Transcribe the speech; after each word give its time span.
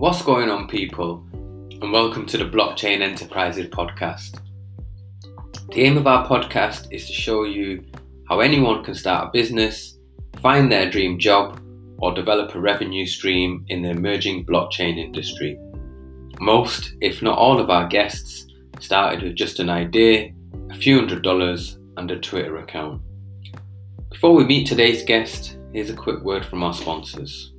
What's 0.00 0.22
going 0.22 0.48
on, 0.48 0.66
people? 0.66 1.22
And 1.34 1.92
welcome 1.92 2.24
to 2.24 2.38
the 2.38 2.46
Blockchain 2.46 3.02
Enterprises 3.02 3.66
podcast. 3.66 4.40
The 5.72 5.82
aim 5.82 5.98
of 5.98 6.06
our 6.06 6.26
podcast 6.26 6.90
is 6.90 7.06
to 7.06 7.12
show 7.12 7.44
you 7.44 7.84
how 8.26 8.40
anyone 8.40 8.82
can 8.82 8.94
start 8.94 9.28
a 9.28 9.30
business, 9.30 9.98
find 10.40 10.72
their 10.72 10.90
dream 10.90 11.18
job, 11.18 11.60
or 11.98 12.14
develop 12.14 12.54
a 12.54 12.60
revenue 12.60 13.04
stream 13.04 13.66
in 13.68 13.82
the 13.82 13.90
emerging 13.90 14.46
blockchain 14.46 14.96
industry. 14.96 15.58
Most, 16.40 16.94
if 17.02 17.20
not 17.20 17.36
all, 17.36 17.60
of 17.60 17.68
our 17.68 17.86
guests 17.86 18.46
started 18.78 19.22
with 19.22 19.36
just 19.36 19.60
an 19.60 19.68
idea, 19.68 20.32
a 20.70 20.74
few 20.76 20.98
hundred 20.98 21.22
dollars, 21.22 21.78
and 21.98 22.10
a 22.10 22.18
Twitter 22.18 22.56
account. 22.56 23.02
Before 24.08 24.34
we 24.34 24.44
meet 24.44 24.66
today's 24.66 25.04
guest, 25.04 25.58
here's 25.74 25.90
a 25.90 25.94
quick 25.94 26.22
word 26.22 26.46
from 26.46 26.62
our 26.62 26.72
sponsors. 26.72 27.49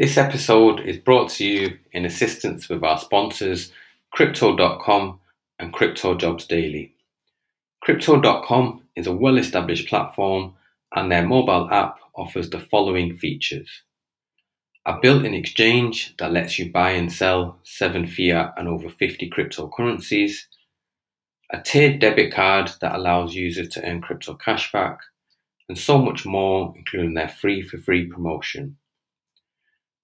This 0.00 0.16
episode 0.16 0.80
is 0.80 0.96
brought 0.96 1.28
to 1.32 1.44
you 1.44 1.78
in 1.92 2.06
assistance 2.06 2.70
with 2.70 2.82
our 2.82 2.96
sponsors, 2.96 3.70
Crypto.com 4.10 5.20
and 5.58 5.74
Crypto 5.74 6.14
Jobs 6.14 6.46
Daily. 6.46 6.94
Crypto.com 7.82 8.82
is 8.96 9.06
a 9.06 9.12
well 9.12 9.36
established 9.36 9.88
platform 9.88 10.54
and 10.96 11.12
their 11.12 11.26
mobile 11.26 11.68
app 11.70 11.98
offers 12.14 12.48
the 12.48 12.60
following 12.60 13.18
features 13.18 13.82
a 14.86 14.98
built 15.02 15.26
in 15.26 15.34
exchange 15.34 16.14
that 16.16 16.32
lets 16.32 16.58
you 16.58 16.72
buy 16.72 16.92
and 16.92 17.12
sell 17.12 17.58
7 17.64 18.06
fiat 18.06 18.54
and 18.56 18.68
over 18.68 18.88
50 18.88 19.28
cryptocurrencies, 19.28 20.46
a 21.52 21.60
tiered 21.60 21.98
debit 21.98 22.32
card 22.32 22.70
that 22.80 22.96
allows 22.96 23.34
users 23.34 23.68
to 23.68 23.84
earn 23.86 24.00
crypto 24.00 24.34
cashback, 24.34 24.96
and 25.68 25.76
so 25.76 25.98
much 25.98 26.24
more, 26.24 26.72
including 26.74 27.12
their 27.12 27.28
free 27.28 27.60
for 27.60 27.76
free 27.76 28.06
promotion. 28.06 28.78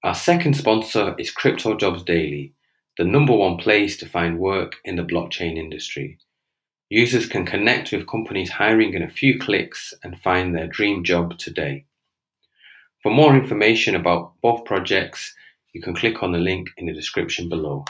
Our 0.07 0.15
second 0.15 0.55
sponsor 0.55 1.17
is 1.19 1.33
Crypto 1.33 1.77
Jobs 1.77 2.05
Daily, 2.05 2.55
the 2.97 3.03
number 3.03 3.33
one 3.33 3.57
place 3.57 3.97
to 3.97 4.09
find 4.09 4.39
work 4.39 4.77
in 4.85 4.95
the 4.95 5.03
blockchain 5.03 5.57
industry. 5.57 6.17
Users 6.89 7.27
can 7.27 7.45
connect 7.45 7.91
with 7.91 8.07
companies 8.07 8.51
hiring 8.51 8.95
in 8.95 9.03
a 9.03 9.11
few 9.11 9.37
clicks 9.37 9.93
and 10.05 10.17
find 10.21 10.55
their 10.55 10.69
dream 10.69 11.03
job 11.03 11.37
today. 11.39 11.87
For 13.03 13.11
more 13.11 13.35
information 13.35 13.97
about 13.97 14.35
both 14.41 14.65
projects, 14.65 15.35
you 15.73 15.83
can 15.83 15.97
click 15.97 16.23
on 16.23 16.31
the 16.31 16.39
link 16.39 16.69
in 16.77 16.87
the 16.87 16.95
description 16.95 17.49
below. 17.49 17.85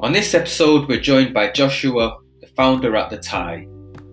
On 0.00 0.12
this 0.12 0.34
episode, 0.34 0.86
we're 0.86 1.00
joined 1.00 1.32
by 1.32 1.50
Joshua, 1.50 2.18
the 2.42 2.46
founder 2.48 2.94
at 2.94 3.08
The 3.08 3.16
Tie, 3.16 3.66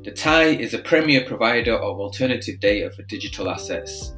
the 0.07 0.13
TIE 0.13 0.55
is 0.55 0.73
a 0.73 0.79
premier 0.79 1.25
provider 1.25 1.73
of 1.73 1.99
alternative 1.99 2.61
data 2.61 2.89
for 2.89 3.03
digital 3.03 3.49
assets. 3.49 4.13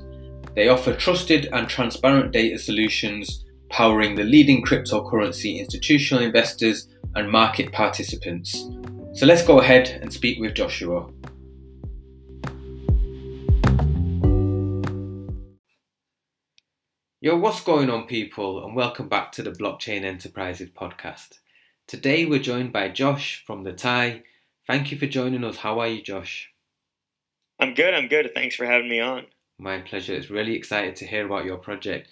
They 0.53 0.67
offer 0.67 0.93
trusted 0.93 1.49
and 1.51 1.67
transparent 1.67 2.31
data 2.31 2.59
solutions 2.59 3.43
powering 3.71 4.13
the 4.13 4.23
leading 4.23 4.63
cryptocurrency 4.63 5.57
institutional 5.57 6.23
investors 6.23 6.87
and 7.15 7.31
market 7.31 7.71
participants. 7.71 8.69
So 9.13 9.25
let's 9.25 9.41
go 9.41 9.61
ahead 9.61 9.89
and 10.03 10.13
speak 10.13 10.39
with 10.39 10.53
Joshua. 10.53 11.09
Yo, 17.19 17.35
what's 17.35 17.63
going 17.63 17.89
on, 17.89 18.05
people, 18.05 18.63
and 18.63 18.75
welcome 18.75 19.09
back 19.09 19.31
to 19.31 19.41
the 19.41 19.53
Blockchain 19.53 20.03
Enterprises 20.03 20.69
podcast. 20.69 21.39
Today 21.87 22.27
we're 22.27 22.37
joined 22.37 22.71
by 22.71 22.89
Josh 22.89 23.43
from 23.47 23.63
the 23.63 23.73
TIE 23.73 24.21
Thank 24.69 24.91
you 24.91 24.99
for 24.99 25.07
joining 25.07 25.43
us. 25.43 25.57
How 25.57 25.79
are 25.79 25.87
you, 25.87 25.99
Josh? 25.99 26.51
I'm 27.59 27.73
good. 27.73 27.95
I'm 27.95 28.07
good. 28.07 28.29
Thanks 28.35 28.55
for 28.55 28.67
having 28.67 28.87
me 28.87 28.99
on. 28.99 29.25
My 29.57 29.79
pleasure. 29.79 30.13
It's 30.13 30.29
really 30.29 30.53
excited 30.53 30.95
to 30.97 31.07
hear 31.07 31.25
about 31.25 31.45
your 31.45 31.57
project. 31.57 32.07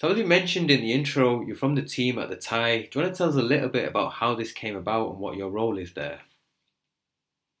So, 0.00 0.12
as 0.12 0.16
you 0.16 0.24
mentioned 0.24 0.70
in 0.70 0.82
the 0.82 0.92
intro, 0.92 1.44
you're 1.44 1.56
from 1.56 1.74
the 1.74 1.82
team 1.82 2.20
at 2.20 2.28
the 2.28 2.36
TIE. 2.36 2.82
Do 2.82 3.00
you 3.00 3.02
want 3.02 3.12
to 3.12 3.18
tell 3.18 3.30
us 3.30 3.34
a 3.34 3.42
little 3.42 3.68
bit 3.68 3.88
about 3.88 4.12
how 4.12 4.36
this 4.36 4.52
came 4.52 4.76
about 4.76 5.10
and 5.10 5.18
what 5.18 5.36
your 5.36 5.50
role 5.50 5.78
is 5.78 5.94
there? 5.94 6.20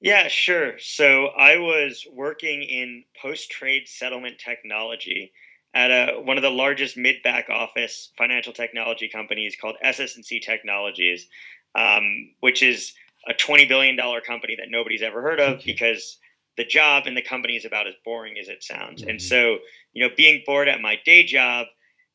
Yeah, 0.00 0.28
sure. 0.28 0.78
So, 0.78 1.26
I 1.36 1.56
was 1.56 2.06
working 2.12 2.62
in 2.62 3.02
post 3.20 3.50
trade 3.50 3.88
settlement 3.88 4.38
technology 4.38 5.32
at 5.74 5.90
a, 5.90 6.20
one 6.20 6.36
of 6.36 6.44
the 6.44 6.50
largest 6.50 6.96
mid 6.96 7.16
back 7.24 7.50
office 7.50 8.12
financial 8.16 8.52
technology 8.52 9.08
companies 9.08 9.56
called 9.60 9.74
SS&C 9.82 10.38
Technologies, 10.38 11.26
um, 11.74 12.30
which 12.38 12.62
is 12.62 12.92
a 13.28 13.34
$20 13.34 13.68
billion 13.68 13.96
company 14.26 14.56
that 14.56 14.68
nobody's 14.70 15.02
ever 15.02 15.22
heard 15.22 15.40
of 15.40 15.62
because 15.64 16.18
the 16.56 16.64
job 16.64 17.04
and 17.06 17.16
the 17.16 17.22
company 17.22 17.56
is 17.56 17.64
about 17.64 17.86
as 17.86 17.94
boring 18.04 18.38
as 18.40 18.48
it 18.48 18.62
sounds. 18.62 19.00
Mm-hmm. 19.00 19.10
And 19.10 19.22
so, 19.22 19.58
you 19.92 20.06
know, 20.06 20.14
being 20.16 20.42
bored 20.46 20.68
at 20.68 20.80
my 20.80 20.96
day 21.04 21.24
job, 21.24 21.66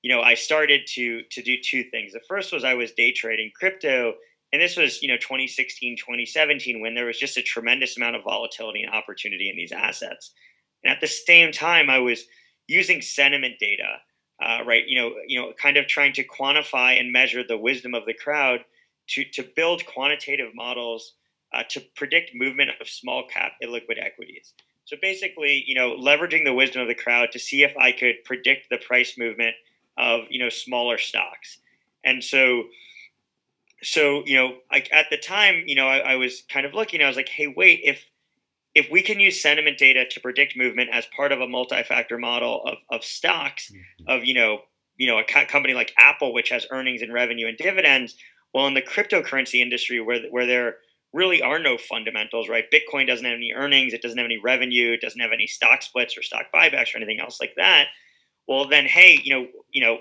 you 0.02 0.14
know, 0.14 0.22
I 0.22 0.34
started 0.34 0.82
to 0.96 1.22
to 1.30 1.42
do 1.44 1.58
two 1.64 1.84
things. 1.84 2.14
The 2.14 2.22
first 2.28 2.52
was 2.52 2.64
I 2.64 2.74
was 2.74 2.92
day 2.92 3.12
trading 3.12 3.52
crypto, 3.56 4.16
and 4.52 4.62
this 4.62 4.76
was, 4.76 5.02
you 5.02 5.08
know, 5.08 5.18
2016, 5.18 5.98
2017 5.98 6.82
when 6.82 6.96
there 6.96 7.06
was 7.06 7.20
just 7.20 7.38
a 7.38 7.44
tremendous 7.44 7.98
amount 7.98 8.16
of 8.16 8.24
volatility 8.24 8.82
and 8.82 8.94
opportunity 8.94 9.50
in 9.50 9.56
these 9.56 9.72
assets. 9.72 10.32
And 10.84 10.92
at 10.92 11.02
the 11.02 11.08
same 11.08 11.52
time, 11.52 11.90
I 11.90 12.00
was 12.00 12.26
using 12.68 13.02
sentiment 13.02 13.56
data, 13.60 13.98
uh, 14.44 14.64
right? 14.66 14.84
You 14.88 15.00
know, 15.00 15.12
you 15.28 15.40
know, 15.40 15.54
kind 15.62 15.78
of 15.78 15.88
trying 15.88 16.14
to 16.14 16.28
quantify 16.28 17.00
and 17.00 17.12
measure 17.12 17.44
the 17.44 17.58
wisdom 17.58 17.94
of 17.94 18.06
the 18.06 18.16
crowd 18.16 18.62
to, 19.12 19.24
to 19.26 19.44
build 19.56 19.86
quantitative 19.86 20.54
models 20.54 21.14
uh, 21.54 21.64
to 21.70 21.82
predict 21.96 22.32
movement 22.34 22.70
of 22.80 22.88
small 22.88 23.28
cap 23.28 23.54
illiquid 23.64 24.02
equities. 24.02 24.54
So 24.86 24.98
basically, 25.02 25.64
you 25.66 25.76
know, 25.76 25.96
leveraging 25.96 26.44
the 26.44 26.54
wisdom 26.54 26.82
of 26.82 26.88
the 26.88 26.96
crowd 26.96 27.30
to 27.32 27.40
see 27.40 27.64
if 27.64 27.76
I 27.78 27.92
could 27.92 28.24
predict 28.26 28.68
the 28.70 28.78
price 28.78 29.18
movement 29.18 29.56
of 29.98 30.22
you 30.30 30.40
know 30.40 30.50
smaller 30.50 30.98
stocks. 30.98 31.60
And 32.04 32.24
so, 32.24 32.64
so 33.84 34.24
you 34.26 34.36
know, 34.36 34.56
like 34.72 34.90
at 34.92 35.08
the 35.10 35.18
time, 35.18 35.64
you 35.68 35.76
know, 35.76 35.88
I, 35.88 35.98
I 36.00 36.16
was 36.16 36.44
kind 36.50 36.66
of 36.66 36.74
looking. 36.74 37.02
I 37.02 37.08
was 37.08 37.18
like, 37.18 37.30
hey, 37.30 37.48
wait, 37.48 37.82
if 37.84 38.10
if 38.74 38.90
we 38.90 39.02
can 39.02 39.20
use 39.20 39.42
sentiment 39.42 39.78
data 39.78 40.06
to 40.06 40.20
predict 40.20 40.58
movement 40.58 40.90
as 40.94 41.06
part 41.16 41.32
of 41.32 41.42
a 41.42 41.48
multi-factor 41.48 42.18
model 42.18 42.64
of, 42.66 42.78
of 42.90 43.04
stocks, 43.04 43.72
mm-hmm. 43.72 44.10
of 44.10 44.26
you 44.26 44.34
know, 44.34 44.62
you 44.98 45.08
know, 45.08 45.20
a 45.20 45.46
company 45.46 45.74
like 45.74 45.94
Apple, 45.98 46.34
which 46.34 46.50
has 46.50 46.66
earnings 46.72 47.02
and 47.02 47.14
revenue 47.14 47.48
and 47.48 47.58
dividends, 47.58 48.16
well, 48.54 48.68
in 48.68 48.74
the 48.74 48.82
cryptocurrency 48.82 49.62
industry, 49.62 50.00
where 50.00 50.22
where 50.30 50.46
there 50.46 50.76
really 51.14 51.42
are 51.42 51.60
no 51.60 51.78
fundamentals, 51.78 52.48
right? 52.48 52.66
Bitcoin 52.72 53.08
doesn't 53.08 53.26
have 53.26 53.36
any 53.36 53.52
earnings, 53.54 53.94
it 53.94 54.02
doesn't 54.02 54.18
have 54.18 54.26
any 54.26 54.38
revenue, 54.38 54.94
it 54.94 55.02
doesn't 55.02 55.20
have 55.20 55.32
any 55.34 55.48
stock 55.48 55.82
splits 55.82 56.18
or 56.18 56.22
stock 56.22 56.46
buybacks 56.54 56.94
or 56.94 56.98
anything 56.98 57.20
else 57.20 57.40
like 57.42 57.54
that. 57.58 57.88
Well, 58.48 58.68
then, 58.68 58.86
hey, 58.86 59.20
you 59.24 59.34
know, 59.34 59.48
you 59.72 59.82
know, 59.82 60.00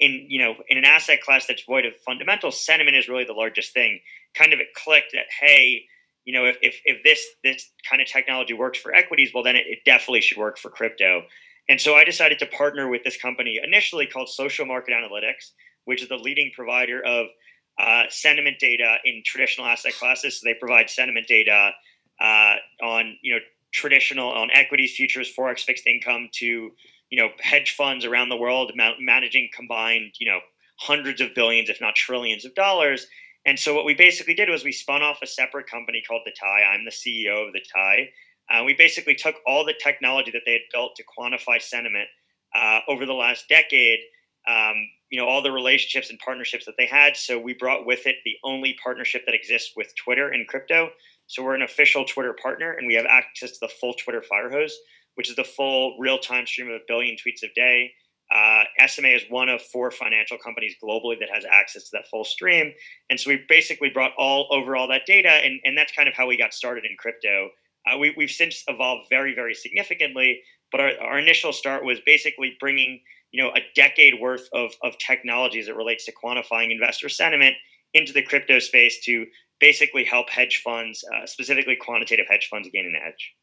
in 0.00 0.26
you 0.28 0.38
know, 0.38 0.54
in 0.68 0.78
an 0.78 0.84
asset 0.84 1.22
class 1.22 1.46
that's 1.46 1.64
void 1.64 1.86
of 1.86 1.94
fundamentals, 2.04 2.64
sentiment 2.64 2.96
is 2.96 3.08
really 3.08 3.24
the 3.24 3.32
largest 3.32 3.72
thing. 3.72 4.00
Kind 4.34 4.52
of 4.52 4.60
it 4.60 4.68
clicked 4.74 5.12
that 5.12 5.26
hey, 5.40 5.84
you 6.24 6.32
know, 6.32 6.44
if 6.44 6.56
if, 6.62 6.80
if 6.84 7.02
this 7.02 7.24
this 7.44 7.70
kind 7.88 8.00
of 8.02 8.08
technology 8.08 8.54
works 8.54 8.78
for 8.78 8.94
equities, 8.94 9.30
well, 9.34 9.42
then 9.42 9.56
it, 9.56 9.64
it 9.66 9.78
definitely 9.84 10.20
should 10.20 10.38
work 10.38 10.58
for 10.58 10.70
crypto. 10.70 11.22
And 11.68 11.80
so 11.80 11.94
I 11.94 12.04
decided 12.04 12.38
to 12.40 12.46
partner 12.46 12.88
with 12.88 13.04
this 13.04 13.16
company 13.16 13.60
initially 13.62 14.06
called 14.06 14.28
Social 14.28 14.66
Market 14.66 14.92
Analytics, 14.92 15.52
which 15.84 16.02
is 16.02 16.08
the 16.08 16.16
leading 16.16 16.50
provider 16.54 17.02
of 17.04 17.28
uh, 17.78 18.04
sentiment 18.08 18.58
data 18.58 18.96
in 19.04 19.22
traditional 19.24 19.66
asset 19.66 19.92
classes. 19.94 20.40
So 20.40 20.44
they 20.44 20.54
provide 20.54 20.90
sentiment 20.90 21.26
data 21.26 21.72
uh, 22.20 22.56
on 22.82 23.16
you 23.22 23.34
know 23.34 23.40
traditional 23.72 24.30
on 24.30 24.50
equities, 24.52 24.94
futures, 24.94 25.32
forex, 25.34 25.60
fixed 25.60 25.86
income 25.86 26.28
to 26.34 26.70
you 27.10 27.16
know 27.16 27.30
hedge 27.40 27.74
funds 27.76 28.04
around 28.04 28.28
the 28.28 28.36
world 28.36 28.72
ma- 28.74 28.98
managing 29.00 29.48
combined 29.54 30.12
you 30.18 30.26
know 30.26 30.40
hundreds 30.78 31.20
of 31.20 31.34
billions, 31.34 31.68
if 31.68 31.80
not 31.80 31.94
trillions 31.94 32.44
of 32.44 32.54
dollars. 32.54 33.06
And 33.44 33.58
so 33.58 33.74
what 33.74 33.84
we 33.84 33.94
basically 33.94 34.34
did 34.34 34.48
was 34.48 34.62
we 34.64 34.72
spun 34.72 35.02
off 35.02 35.18
a 35.22 35.26
separate 35.26 35.66
company 35.66 36.02
called 36.06 36.22
the 36.24 36.32
TIE. 36.32 36.62
I'm 36.62 36.84
the 36.84 36.90
CEO 36.90 37.46
of 37.46 37.52
the 37.52 37.60
TIE. 37.60 38.10
Uh, 38.50 38.64
we 38.64 38.74
basically 38.74 39.14
took 39.14 39.36
all 39.46 39.64
the 39.64 39.74
technology 39.82 40.30
that 40.30 40.42
they 40.44 40.52
had 40.52 40.62
built 40.70 40.94
to 40.96 41.04
quantify 41.04 41.60
sentiment 41.60 42.08
uh, 42.54 42.80
over 42.88 43.06
the 43.06 43.12
last 43.12 43.48
decade 43.48 44.00
um, 44.48 44.88
you 45.12 45.20
know 45.20 45.28
all 45.28 45.42
the 45.42 45.52
relationships 45.52 46.08
and 46.08 46.18
partnerships 46.18 46.64
that 46.64 46.74
they 46.78 46.86
had. 46.86 47.18
So 47.18 47.38
we 47.38 47.52
brought 47.52 47.84
with 47.84 48.06
it 48.06 48.16
the 48.24 48.36
only 48.42 48.74
partnership 48.82 49.22
that 49.26 49.34
exists 49.34 49.74
with 49.76 49.94
Twitter 49.94 50.30
and 50.30 50.48
crypto. 50.48 50.88
So 51.26 51.42
we're 51.44 51.54
an 51.54 51.62
official 51.62 52.06
Twitter 52.06 52.34
partner, 52.42 52.72
and 52.72 52.86
we 52.86 52.94
have 52.94 53.04
access 53.04 53.52
to 53.52 53.58
the 53.60 53.68
full 53.68 53.92
Twitter 53.92 54.22
fire 54.22 54.50
hose, 54.50 54.74
which 55.16 55.28
is 55.28 55.36
the 55.36 55.44
full 55.44 55.98
real-time 56.00 56.46
stream 56.46 56.68
of 56.68 56.76
a 56.76 56.84
billion 56.88 57.16
tweets 57.16 57.42
a 57.44 57.52
day. 57.54 57.92
Uh, 58.34 58.64
SMA 58.86 59.08
is 59.08 59.22
one 59.28 59.50
of 59.50 59.60
four 59.60 59.90
financial 59.90 60.38
companies 60.38 60.74
globally 60.82 61.18
that 61.20 61.28
has 61.30 61.44
access 61.44 61.84
to 61.84 61.90
that 61.92 62.08
full 62.10 62.24
stream, 62.24 62.72
and 63.10 63.20
so 63.20 63.28
we 63.28 63.44
basically 63.50 63.90
brought 63.90 64.12
all 64.16 64.48
over 64.50 64.74
all 64.74 64.88
that 64.88 65.04
data, 65.06 65.28
and, 65.28 65.60
and 65.66 65.76
that's 65.76 65.92
kind 65.92 66.08
of 66.08 66.14
how 66.14 66.26
we 66.26 66.38
got 66.38 66.54
started 66.54 66.86
in 66.86 66.96
crypto. 66.98 67.50
Uh, 67.86 67.98
we, 67.98 68.14
have 68.18 68.30
since 68.30 68.64
evolved 68.66 69.04
very, 69.10 69.34
very 69.34 69.52
significantly, 69.52 70.40
but 70.70 70.80
our, 70.80 70.92
our 71.02 71.18
initial 71.18 71.52
start 71.52 71.84
was 71.84 71.98
basically 72.06 72.56
bringing 72.58 73.00
you 73.32 73.42
know 73.42 73.50
a 73.50 73.60
decade 73.74 74.20
worth 74.20 74.48
of, 74.52 74.72
of 74.82 74.96
technology 74.98 75.58
as 75.58 75.68
it 75.68 75.76
relates 75.76 76.04
to 76.04 76.12
quantifying 76.12 76.70
investor 76.70 77.08
sentiment 77.08 77.54
into 77.94 78.12
the 78.12 78.22
crypto 78.22 78.58
space 78.58 79.00
to 79.04 79.26
basically 79.60 80.04
help 80.04 80.30
hedge 80.30 80.60
funds, 80.62 81.04
uh, 81.14 81.26
specifically 81.26 81.76
quantitative 81.76 82.26
hedge 82.28 82.48
funds, 82.50 82.68
gain 82.72 82.86
an 82.86 82.96
edge. 83.06 83.34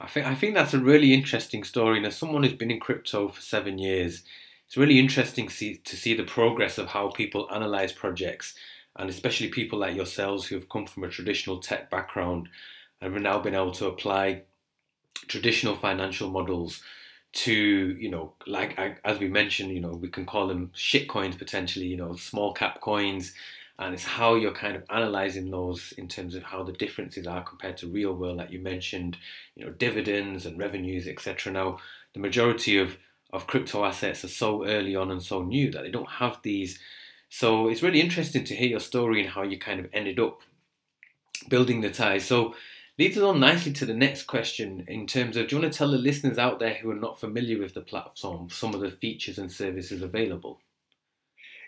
I 0.00 0.06
think 0.06 0.26
I 0.26 0.34
think 0.34 0.54
that's 0.54 0.74
a 0.74 0.78
really 0.78 1.14
interesting 1.14 1.64
story. 1.64 1.98
And 1.98 2.06
as 2.06 2.16
someone 2.16 2.42
who's 2.42 2.54
been 2.54 2.70
in 2.70 2.80
crypto 2.80 3.28
for 3.28 3.40
seven 3.40 3.78
years, 3.78 4.24
it's 4.66 4.76
really 4.76 4.98
interesting 4.98 5.48
see, 5.48 5.76
to 5.76 5.96
see 5.96 6.14
the 6.14 6.24
progress 6.24 6.78
of 6.78 6.88
how 6.88 7.10
people 7.10 7.48
analyze 7.52 7.92
projects, 7.92 8.54
and 8.96 9.10
especially 9.10 9.48
people 9.48 9.78
like 9.78 9.94
yourselves 9.94 10.46
who 10.46 10.54
have 10.54 10.68
come 10.68 10.86
from 10.86 11.04
a 11.04 11.08
traditional 11.08 11.58
tech 11.58 11.90
background 11.90 12.48
and 13.00 13.12
have 13.12 13.22
now 13.22 13.38
been 13.38 13.54
able 13.54 13.72
to 13.72 13.86
apply 13.86 14.42
traditional 15.28 15.76
financial 15.76 16.30
models 16.30 16.82
to 17.32 17.52
you 17.52 18.10
know 18.10 18.32
like 18.46 18.78
as 19.04 19.18
we 19.18 19.26
mentioned 19.26 19.70
you 19.72 19.80
know 19.80 19.94
we 19.94 20.08
can 20.08 20.26
call 20.26 20.46
them 20.46 20.70
shit 20.74 21.08
coins 21.08 21.34
potentially 21.34 21.86
you 21.86 21.96
know 21.96 22.14
small 22.14 22.52
cap 22.52 22.80
coins. 22.80 23.32
And 23.78 23.94
it's 23.94 24.04
how 24.04 24.34
you're 24.34 24.52
kind 24.52 24.76
of 24.76 24.84
analyzing 24.90 25.50
those 25.50 25.92
in 25.96 26.06
terms 26.06 26.36
of 26.36 26.44
how 26.44 26.62
the 26.62 26.72
differences 26.72 27.26
are 27.26 27.42
compared 27.42 27.78
to 27.78 27.88
real 27.88 28.14
world 28.14 28.36
like 28.36 28.50
you 28.50 28.60
mentioned 28.60 29.16
you 29.56 29.64
know 29.64 29.72
dividends 29.72 30.46
and 30.46 30.58
revenues 30.58 31.08
etc 31.08 31.52
now 31.52 31.78
the 32.12 32.20
majority 32.20 32.78
of 32.78 32.96
of 33.32 33.46
crypto 33.46 33.84
assets 33.84 34.24
are 34.24 34.28
so 34.28 34.66
early 34.66 34.94
on 34.94 35.10
and 35.10 35.22
so 35.22 35.42
new 35.42 35.70
that 35.70 35.82
they 35.82 35.90
don't 35.90 36.08
have 36.08 36.38
these. 36.42 36.78
So 37.28 37.68
it's 37.68 37.82
really 37.82 38.00
interesting 38.00 38.44
to 38.44 38.54
hear 38.54 38.68
your 38.68 38.80
story 38.80 39.22
and 39.22 39.30
how 39.30 39.42
you 39.42 39.58
kind 39.58 39.80
of 39.80 39.88
ended 39.92 40.20
up 40.20 40.40
building 41.48 41.80
the 41.80 41.90
ties 41.90 42.24
so 42.24 42.54
leads 42.98 43.16
us 43.16 43.22
on 43.22 43.40
nicely 43.40 43.72
to 43.72 43.86
the 43.86 43.94
next 43.94 44.24
question 44.24 44.84
in 44.88 45.06
terms 45.06 45.36
of 45.36 45.48
do 45.48 45.56
you 45.56 45.62
want 45.62 45.72
to 45.72 45.76
tell 45.76 45.90
the 45.90 45.98
listeners 45.98 46.38
out 46.38 46.58
there 46.58 46.74
who 46.74 46.90
are 46.90 46.96
not 46.96 47.18
familiar 47.18 47.58
with 47.58 47.74
the 47.74 47.80
platform 47.80 48.48
some 48.50 48.74
of 48.74 48.80
the 48.80 48.90
features 48.90 49.38
and 49.38 49.50
services 49.50 50.02
available? 50.02 50.60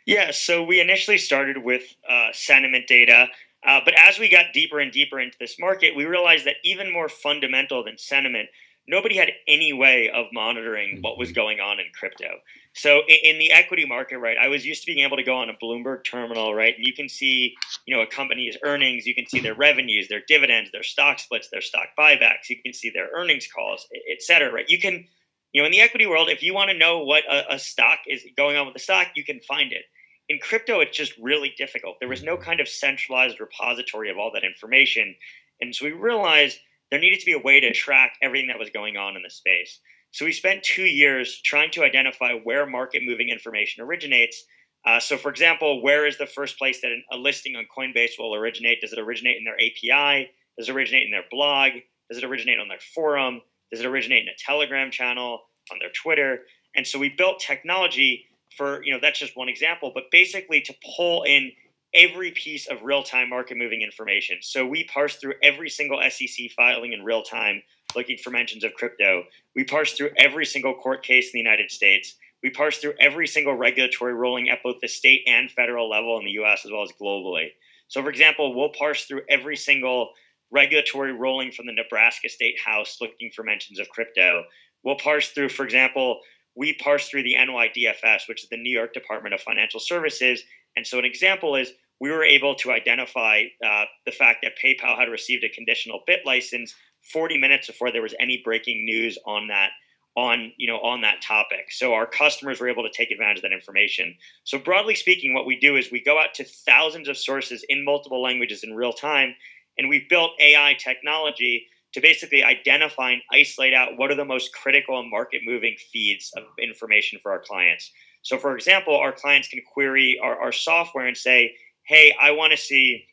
Yeah, 0.06 0.32
so 0.32 0.62
we 0.62 0.80
initially 0.80 1.16
started 1.16 1.58
with 1.58 1.96
uh, 2.08 2.28
sentiment 2.32 2.86
data, 2.86 3.28
uh, 3.66 3.80
but 3.84 3.94
as 3.98 4.18
we 4.18 4.28
got 4.28 4.52
deeper 4.52 4.78
and 4.78 4.92
deeper 4.92 5.18
into 5.18 5.38
this 5.40 5.58
market, 5.58 5.96
we 5.96 6.04
realized 6.04 6.44
that 6.44 6.56
even 6.62 6.92
more 6.92 7.08
fundamental 7.08 7.82
than 7.82 7.96
sentiment, 7.96 8.50
nobody 8.86 9.16
had 9.16 9.30
any 9.46 9.72
way 9.72 10.10
of 10.10 10.26
monitoring 10.32 10.98
what 11.00 11.18
was 11.18 11.28
mm-hmm. 11.28 11.36
going 11.36 11.60
on 11.60 11.80
in 11.80 11.86
crypto. 11.92 12.26
So 12.74 13.02
in, 13.08 13.34
in, 13.34 13.38
the 13.38 13.52
equity 13.52 13.86
market, 13.86 14.18
right, 14.18 14.36
I 14.40 14.48
was 14.48 14.66
used 14.66 14.82
to 14.82 14.86
being 14.86 15.04
able 15.04 15.16
to 15.16 15.22
go 15.22 15.36
on 15.36 15.48
a 15.48 15.54
Bloomberg 15.54 16.04
terminal, 16.04 16.54
right, 16.54 16.74
and 16.76 16.86
you 16.86 16.92
can 16.92 17.08
see, 17.08 17.54
you 17.86 17.96
know, 17.96 18.02
a 18.02 18.06
company's 18.06 18.56
earnings, 18.62 19.06
you 19.06 19.14
can 19.14 19.26
see 19.26 19.40
their 19.40 19.54
revenues, 19.54 20.08
their 20.08 20.22
dividends, 20.26 20.70
their 20.72 20.82
stock 20.82 21.18
splits, 21.18 21.48
their 21.50 21.60
stock 21.60 21.88
buybacks, 21.98 22.50
you 22.50 22.60
can 22.62 22.72
see 22.72 22.90
their 22.90 23.08
earnings 23.14 23.48
calls, 23.54 23.86
et 24.10 24.22
cetera, 24.22 24.52
right? 24.52 24.68
You 24.68 24.78
can, 24.78 25.06
you 25.52 25.62
know, 25.62 25.66
in 25.66 25.72
the 25.72 25.80
equity 25.80 26.06
world, 26.06 26.28
if 26.28 26.42
you 26.42 26.52
want 26.52 26.70
to 26.70 26.76
know 26.76 27.04
what 27.04 27.22
a, 27.30 27.54
a 27.54 27.58
stock 27.58 28.00
is 28.08 28.24
going 28.36 28.56
on 28.56 28.66
with 28.66 28.74
the 28.74 28.80
stock, 28.80 29.08
you 29.14 29.24
can 29.24 29.40
find 29.40 29.72
it 29.72 29.84
in 30.28 30.38
crypto, 30.38 30.80
it's 30.80 30.96
just 30.96 31.12
really 31.18 31.54
difficult. 31.56 31.96
There 32.00 32.08
was 32.08 32.22
no 32.22 32.36
kind 32.36 32.60
of 32.60 32.68
centralized 32.68 33.40
repository 33.40 34.10
of 34.10 34.18
all 34.18 34.30
that 34.32 34.44
information. 34.44 35.14
And 35.60 35.74
so 35.74 35.84
we 35.84 35.92
realized 35.92 36.58
there 36.90 37.00
needed 37.00 37.20
to 37.20 37.26
be 37.26 37.32
a 37.32 37.38
way 37.38 37.60
to 37.60 37.72
track 37.72 38.14
everything 38.22 38.48
that 38.48 38.58
was 38.58 38.70
going 38.70 38.96
on 38.96 39.16
in 39.16 39.22
the 39.22 39.30
space. 39.30 39.80
So 40.12 40.24
we 40.24 40.32
spent 40.32 40.62
two 40.62 40.84
years 40.84 41.40
trying 41.44 41.70
to 41.72 41.82
identify 41.82 42.34
where 42.34 42.66
market 42.66 43.02
moving 43.04 43.30
information 43.30 43.82
originates. 43.82 44.44
Uh, 44.86 45.00
so, 45.00 45.16
for 45.16 45.30
example, 45.30 45.82
where 45.82 46.06
is 46.06 46.18
the 46.18 46.26
first 46.26 46.56
place 46.58 46.80
that 46.82 46.92
a 47.10 47.16
listing 47.16 47.56
on 47.56 47.64
Coinbase 47.76 48.12
will 48.18 48.34
originate? 48.34 48.80
Does 48.80 48.92
it 48.92 48.98
originate 48.98 49.38
in 49.38 49.44
their 49.44 49.56
API? 49.56 50.30
Does 50.56 50.68
it 50.68 50.72
originate 50.72 51.04
in 51.04 51.10
their 51.10 51.24
blog? 51.30 51.72
Does 52.08 52.18
it 52.18 52.24
originate 52.24 52.60
on 52.60 52.68
their 52.68 52.78
forum? 52.94 53.40
Does 53.72 53.80
it 53.80 53.86
originate 53.86 54.22
in 54.22 54.28
a 54.28 54.36
Telegram 54.38 54.90
channel, 54.90 55.40
on 55.72 55.78
their 55.80 55.90
Twitter? 55.90 56.40
And 56.76 56.86
so 56.86 56.98
we 56.98 57.08
built 57.08 57.40
technology 57.40 58.26
for 58.56 58.84
you 58.84 58.92
know 58.92 58.98
that's 59.00 59.18
just 59.18 59.36
one 59.36 59.48
example 59.48 59.90
but 59.94 60.04
basically 60.10 60.60
to 60.60 60.74
pull 60.96 61.22
in 61.24 61.50
every 61.94 62.30
piece 62.32 62.66
of 62.66 62.82
real-time 62.82 63.30
market 63.30 63.56
moving 63.56 63.82
information. 63.82 64.38
So 64.40 64.66
we 64.66 64.84
parse 64.84 65.16
through 65.16 65.34
every 65.42 65.70
single 65.70 66.00
sec 66.10 66.50
filing 66.56 66.92
in 66.92 67.04
real 67.04 67.22
time 67.22 67.62
looking 67.94 68.18
for 68.18 68.30
mentions 68.30 68.64
of 68.64 68.74
crypto. 68.74 69.24
We 69.54 69.64
parse 69.64 69.92
through 69.92 70.10
every 70.16 70.44
single 70.44 70.74
court 70.74 71.04
case 71.04 71.26
in 71.26 71.30
the 71.34 71.38
united 71.38 71.70
states. 71.70 72.16
We 72.42 72.50
parse 72.50 72.78
through 72.78 72.94
every 73.00 73.26
single 73.26 73.54
regulatory 73.54 74.14
ruling 74.14 74.50
at 74.50 74.62
both 74.62 74.76
the 74.82 74.88
state 74.88 75.22
and 75.26 75.50
federal 75.50 75.88
level 75.88 76.18
in 76.18 76.24
the 76.24 76.32
us 76.32 76.64
as 76.64 76.72
well 76.72 76.82
as 76.82 76.90
globally. 77.00 77.48
So 77.88 78.02
for 78.02 78.10
example 78.10 78.54
we'll 78.54 78.72
parse 78.76 79.04
through 79.04 79.22
every 79.28 79.56
single 79.56 80.10
regulatory 80.50 81.12
ruling 81.12 81.52
from 81.52 81.66
the 81.66 81.72
nebraska 81.72 82.28
state 82.28 82.58
house 82.64 82.98
looking 83.00 83.30
for 83.30 83.44
mentions 83.44 83.78
of 83.78 83.88
crypto. 83.88 84.42
We'll 84.82 84.98
parse 84.98 85.30
through 85.30 85.50
for 85.50 85.64
example 85.64 86.20
we 86.56 86.74
parse 86.74 87.08
through 87.08 87.24
the 87.24 87.34
NYDFS, 87.34 88.28
which 88.28 88.44
is 88.44 88.48
the 88.48 88.56
New 88.56 88.70
York 88.70 88.94
Department 88.94 89.34
of 89.34 89.40
Financial 89.40 89.80
Services. 89.80 90.42
And 90.76 90.86
so, 90.86 90.98
an 90.98 91.04
example 91.04 91.56
is 91.56 91.72
we 92.00 92.10
were 92.10 92.24
able 92.24 92.54
to 92.56 92.72
identify 92.72 93.44
uh, 93.64 93.84
the 94.04 94.12
fact 94.12 94.40
that 94.42 94.52
PayPal 94.62 94.98
had 94.98 95.08
received 95.08 95.44
a 95.44 95.48
conditional 95.48 96.00
BitLicense 96.08 96.70
40 97.12 97.38
minutes 97.38 97.66
before 97.66 97.92
there 97.92 98.02
was 98.02 98.14
any 98.18 98.40
breaking 98.44 98.84
news 98.84 99.18
on 99.26 99.48
that 99.48 99.70
on 100.16 100.52
you 100.56 100.68
know 100.68 100.78
on 100.78 101.00
that 101.00 101.20
topic 101.20 101.66
so 101.70 101.92
our 101.92 102.06
customers 102.06 102.60
were 102.60 102.68
able 102.68 102.84
to 102.84 102.90
take 102.96 103.10
advantage 103.10 103.38
of 103.38 103.42
that 103.42 103.52
information 103.52 104.14
so 104.44 104.56
broadly 104.56 104.94
speaking 104.94 105.34
what 105.34 105.44
we 105.44 105.58
do 105.58 105.76
is 105.76 105.90
we 105.90 106.00
go 106.00 106.20
out 106.20 106.32
to 106.32 106.44
thousands 106.44 107.08
of 107.08 107.16
sources 107.16 107.64
in 107.68 107.84
multiple 107.84 108.22
languages 108.22 108.62
in 108.62 108.74
real 108.74 108.92
time 108.92 109.34
and 109.76 109.88
we've 109.88 110.08
built 110.08 110.30
ai 110.40 110.72
technology 110.78 111.66
to 111.94 112.00
basically 112.00 112.42
identify 112.42 113.12
and 113.12 113.22
isolate 113.32 113.72
out 113.72 113.96
what 113.96 114.10
are 114.10 114.16
the 114.16 114.24
most 114.24 114.52
critical 114.52 114.98
and 114.98 115.08
market 115.08 115.42
moving 115.44 115.76
feeds 115.92 116.32
of 116.36 116.42
information 116.60 117.20
for 117.22 117.30
our 117.30 117.38
clients. 117.38 117.92
So, 118.22 118.36
for 118.36 118.56
example, 118.56 118.96
our 118.96 119.12
clients 119.12 119.46
can 119.46 119.60
query 119.72 120.18
our, 120.20 120.36
our 120.36 120.50
software 120.50 121.06
and 121.06 121.16
say, 121.16 121.54
hey, 121.86 122.14
I 122.20 122.30
want 122.30 122.52
to 122.52 122.56
see 122.56 123.06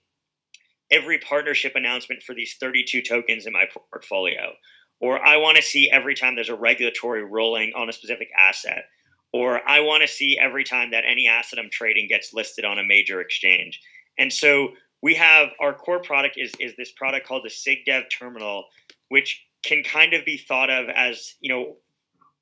every 0.92 1.20
partnership 1.20 1.74
announcement 1.76 2.22
for 2.22 2.36
these 2.36 2.56
32 2.60 3.02
tokens 3.02 3.46
in 3.46 3.54
my 3.54 3.66
portfolio. 3.92 4.54
Or 5.00 5.26
I 5.26 5.38
want 5.38 5.58
to 5.58 5.64
see 5.64 5.90
every 5.90 6.16
time 6.16 6.36
there's 6.36 6.50
a 6.50 6.56
regulatory 6.56 7.24
ruling 7.24 7.72
on 7.76 7.90
a 7.90 7.94
specific 7.94 8.30
asset. 8.38 8.86
Or 9.34 9.68
I 9.68 9.80
want 9.80 10.04
to 10.04 10.08
see 10.08 10.38
every 10.38 10.64
time 10.64 10.92
that 10.92 11.06
any 11.08 11.28
asset 11.28 11.58
I'm 11.58 11.70
trading 11.72 12.08
gets 12.08 12.34
listed 12.34 12.66
on 12.66 12.78
a 12.78 12.84
major 12.84 13.22
exchange. 13.22 13.80
And 14.20 14.32
so 14.32 14.70
we 15.02 15.16
have 15.16 15.50
our 15.60 15.74
core 15.74 16.02
product 16.02 16.38
is 16.38 16.52
is 16.60 16.76
this 16.78 16.92
product 16.92 17.26
called 17.26 17.44
the 17.46 17.50
SigDev 17.50 18.04
Terminal, 18.12 18.66
which 19.10 19.44
can 19.64 19.84
kind 19.84 20.14
of 20.14 20.26
be 20.26 20.38
thought 20.38 20.70
of 20.70 20.90
as 20.90 21.36
you 21.40 21.52
know, 21.52 21.78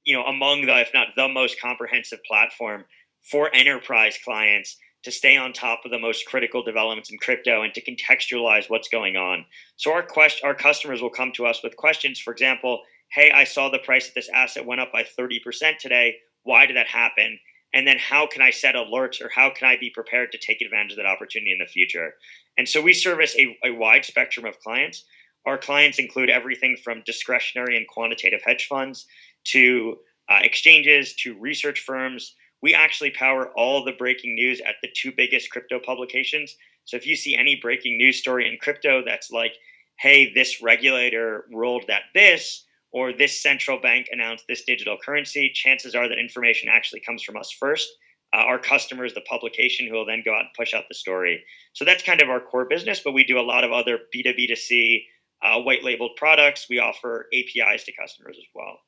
you 0.03 0.15
know, 0.15 0.23
among 0.23 0.65
the 0.65 0.79
if 0.79 0.89
not 0.93 1.09
the 1.15 1.27
most 1.27 1.61
comprehensive 1.61 2.19
platform 2.27 2.85
for 3.21 3.53
enterprise 3.53 4.17
clients 4.23 4.77
to 5.03 5.11
stay 5.11 5.37
on 5.37 5.53
top 5.53 5.81
of 5.85 5.91
the 5.91 5.99
most 5.99 6.25
critical 6.25 6.63
developments 6.63 7.09
in 7.09 7.17
crypto 7.17 7.61
and 7.61 7.73
to 7.73 7.81
contextualize 7.81 8.69
what's 8.69 8.89
going 8.89 9.15
on. 9.15 9.45
So 9.77 9.93
our 9.93 10.03
quest 10.03 10.41
our 10.43 10.55
customers 10.55 11.01
will 11.01 11.09
come 11.09 11.31
to 11.33 11.45
us 11.45 11.63
with 11.63 11.77
questions. 11.77 12.19
For 12.19 12.31
example, 12.31 12.81
hey, 13.11 13.31
I 13.31 13.43
saw 13.43 13.69
the 13.69 13.79
price 13.79 14.07
of 14.07 14.13
this 14.13 14.29
asset 14.33 14.65
went 14.65 14.81
up 14.81 14.91
by 14.91 15.03
30% 15.03 15.77
today. 15.77 16.17
Why 16.43 16.65
did 16.65 16.75
that 16.75 16.87
happen? 16.87 17.39
and 17.73 17.85
then 17.85 17.97
how 17.97 18.27
can 18.27 18.41
I 18.41 18.49
set 18.49 18.75
alerts 18.75 19.21
or 19.21 19.29
how 19.29 19.51
can 19.51 19.67
I 19.67 19.77
be 19.77 19.89
prepared 19.89 20.31
to 20.31 20.37
take 20.37 20.61
advantage 20.61 20.93
of 20.93 20.97
that 20.97 21.05
opportunity 21.05 21.51
in 21.51 21.59
the 21.59 21.65
future? 21.65 22.15
And 22.57 22.67
so 22.67 22.81
we 22.81 22.93
service 22.93 23.35
a, 23.37 23.57
a 23.63 23.71
wide 23.71 24.05
spectrum 24.05 24.45
of 24.45 24.59
clients. 24.59 25.05
Our 25.45 25.57
clients 25.57 25.99
include 25.99 26.29
everything 26.29 26.77
from 26.83 27.03
discretionary 27.05 27.77
and 27.77 27.87
quantitative 27.87 28.41
hedge 28.43 28.65
funds 28.67 29.05
to 29.45 29.97
uh, 30.29 30.39
exchanges 30.41 31.13
to 31.15 31.39
research 31.39 31.81
firms. 31.81 32.35
We 32.61 32.73
actually 32.73 33.11
power 33.11 33.51
all 33.55 33.83
the 33.83 33.93
breaking 33.93 34.35
news 34.35 34.61
at 34.61 34.75
the 34.81 34.89
two 34.95 35.11
biggest 35.15 35.49
crypto 35.49 35.79
publications. 35.79 36.55
So 36.85 36.97
if 36.97 37.05
you 37.05 37.15
see 37.15 37.35
any 37.35 37.55
breaking 37.55 37.97
news 37.97 38.17
story 38.17 38.47
in 38.47 38.57
crypto 38.57 39.03
that's 39.05 39.31
like, 39.31 39.53
hey, 39.99 40.33
this 40.33 40.61
regulator 40.61 41.45
ruled 41.51 41.85
that 41.87 42.03
this, 42.13 42.65
or 42.91 43.13
this 43.13 43.41
central 43.41 43.79
bank 43.79 44.07
announced 44.11 44.45
this 44.47 44.63
digital 44.63 44.97
currency, 45.03 45.51
chances 45.53 45.93
are 45.93 46.09
that 46.09 46.19
information 46.19 46.69
actually 46.69 47.01
comes 47.01 47.21
from 47.21 47.37
us 47.37 47.51
first. 47.51 47.89
Uh, 48.33 48.37
our 48.37 48.59
customers, 48.59 49.13
the 49.13 49.21
publication, 49.21 49.87
who 49.87 49.93
will 49.93 50.05
then 50.05 50.21
go 50.23 50.33
out 50.33 50.41
and 50.41 50.49
push 50.55 50.73
out 50.73 50.85
the 50.87 50.95
story. 50.95 51.43
So 51.73 51.83
that's 51.83 52.03
kind 52.03 52.21
of 52.21 52.29
our 52.29 52.39
core 52.39 52.65
business, 52.65 52.99
but 53.03 53.13
we 53.13 53.23
do 53.23 53.39
a 53.39 53.41
lot 53.41 53.63
of 53.63 53.71
other 53.71 53.99
B2B2C 54.15 55.03
uh, 55.41 55.59
white 55.61 55.83
labeled 55.83 56.11
products. 56.15 56.67
We 56.69 56.79
offer 56.79 57.27
APIs 57.33 57.85
to 57.85 57.91
customers 57.91 58.37
as 58.37 58.45
well. 58.53 58.79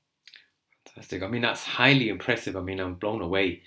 Fantastic. 0.96 1.24
I 1.24 1.28
mean, 1.28 1.42
that's 1.42 1.64
highly 1.64 2.10
impressive. 2.10 2.56
I 2.56 2.62
mean, 2.62 2.80
I'm 2.80 2.96
blown 2.96 3.22
away 3.22 3.64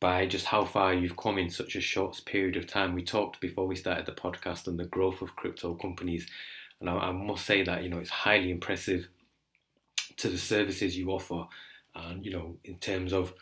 by 0.00 0.26
just 0.26 0.46
how 0.46 0.64
far 0.64 0.94
you've 0.94 1.16
come 1.16 1.38
in 1.38 1.50
such 1.50 1.76
a 1.76 1.80
short 1.80 2.20
period 2.26 2.56
of 2.56 2.66
time. 2.66 2.94
We 2.94 3.02
talked 3.04 3.40
before 3.40 3.66
we 3.66 3.76
started 3.76 4.06
the 4.06 4.12
podcast 4.12 4.68
on 4.68 4.76
the 4.76 4.86
growth 4.86 5.22
of 5.22 5.36
crypto 5.36 5.74
companies, 5.74 6.26
and 6.80 6.90
I, 6.90 6.94
I 6.96 7.12
must 7.12 7.46
say 7.46 7.62
that 7.64 7.82
you 7.82 7.88
know 7.90 7.98
it's 7.98 8.10
highly 8.10 8.50
impressive 8.50 9.08
to 10.16 10.28
the 10.28 10.38
services 10.38 10.96
you 10.96 11.10
offer, 11.10 11.46
and 11.94 12.24
you 12.24 12.32
know, 12.32 12.56
in 12.64 12.78
terms 12.78 13.12
of 13.12 13.34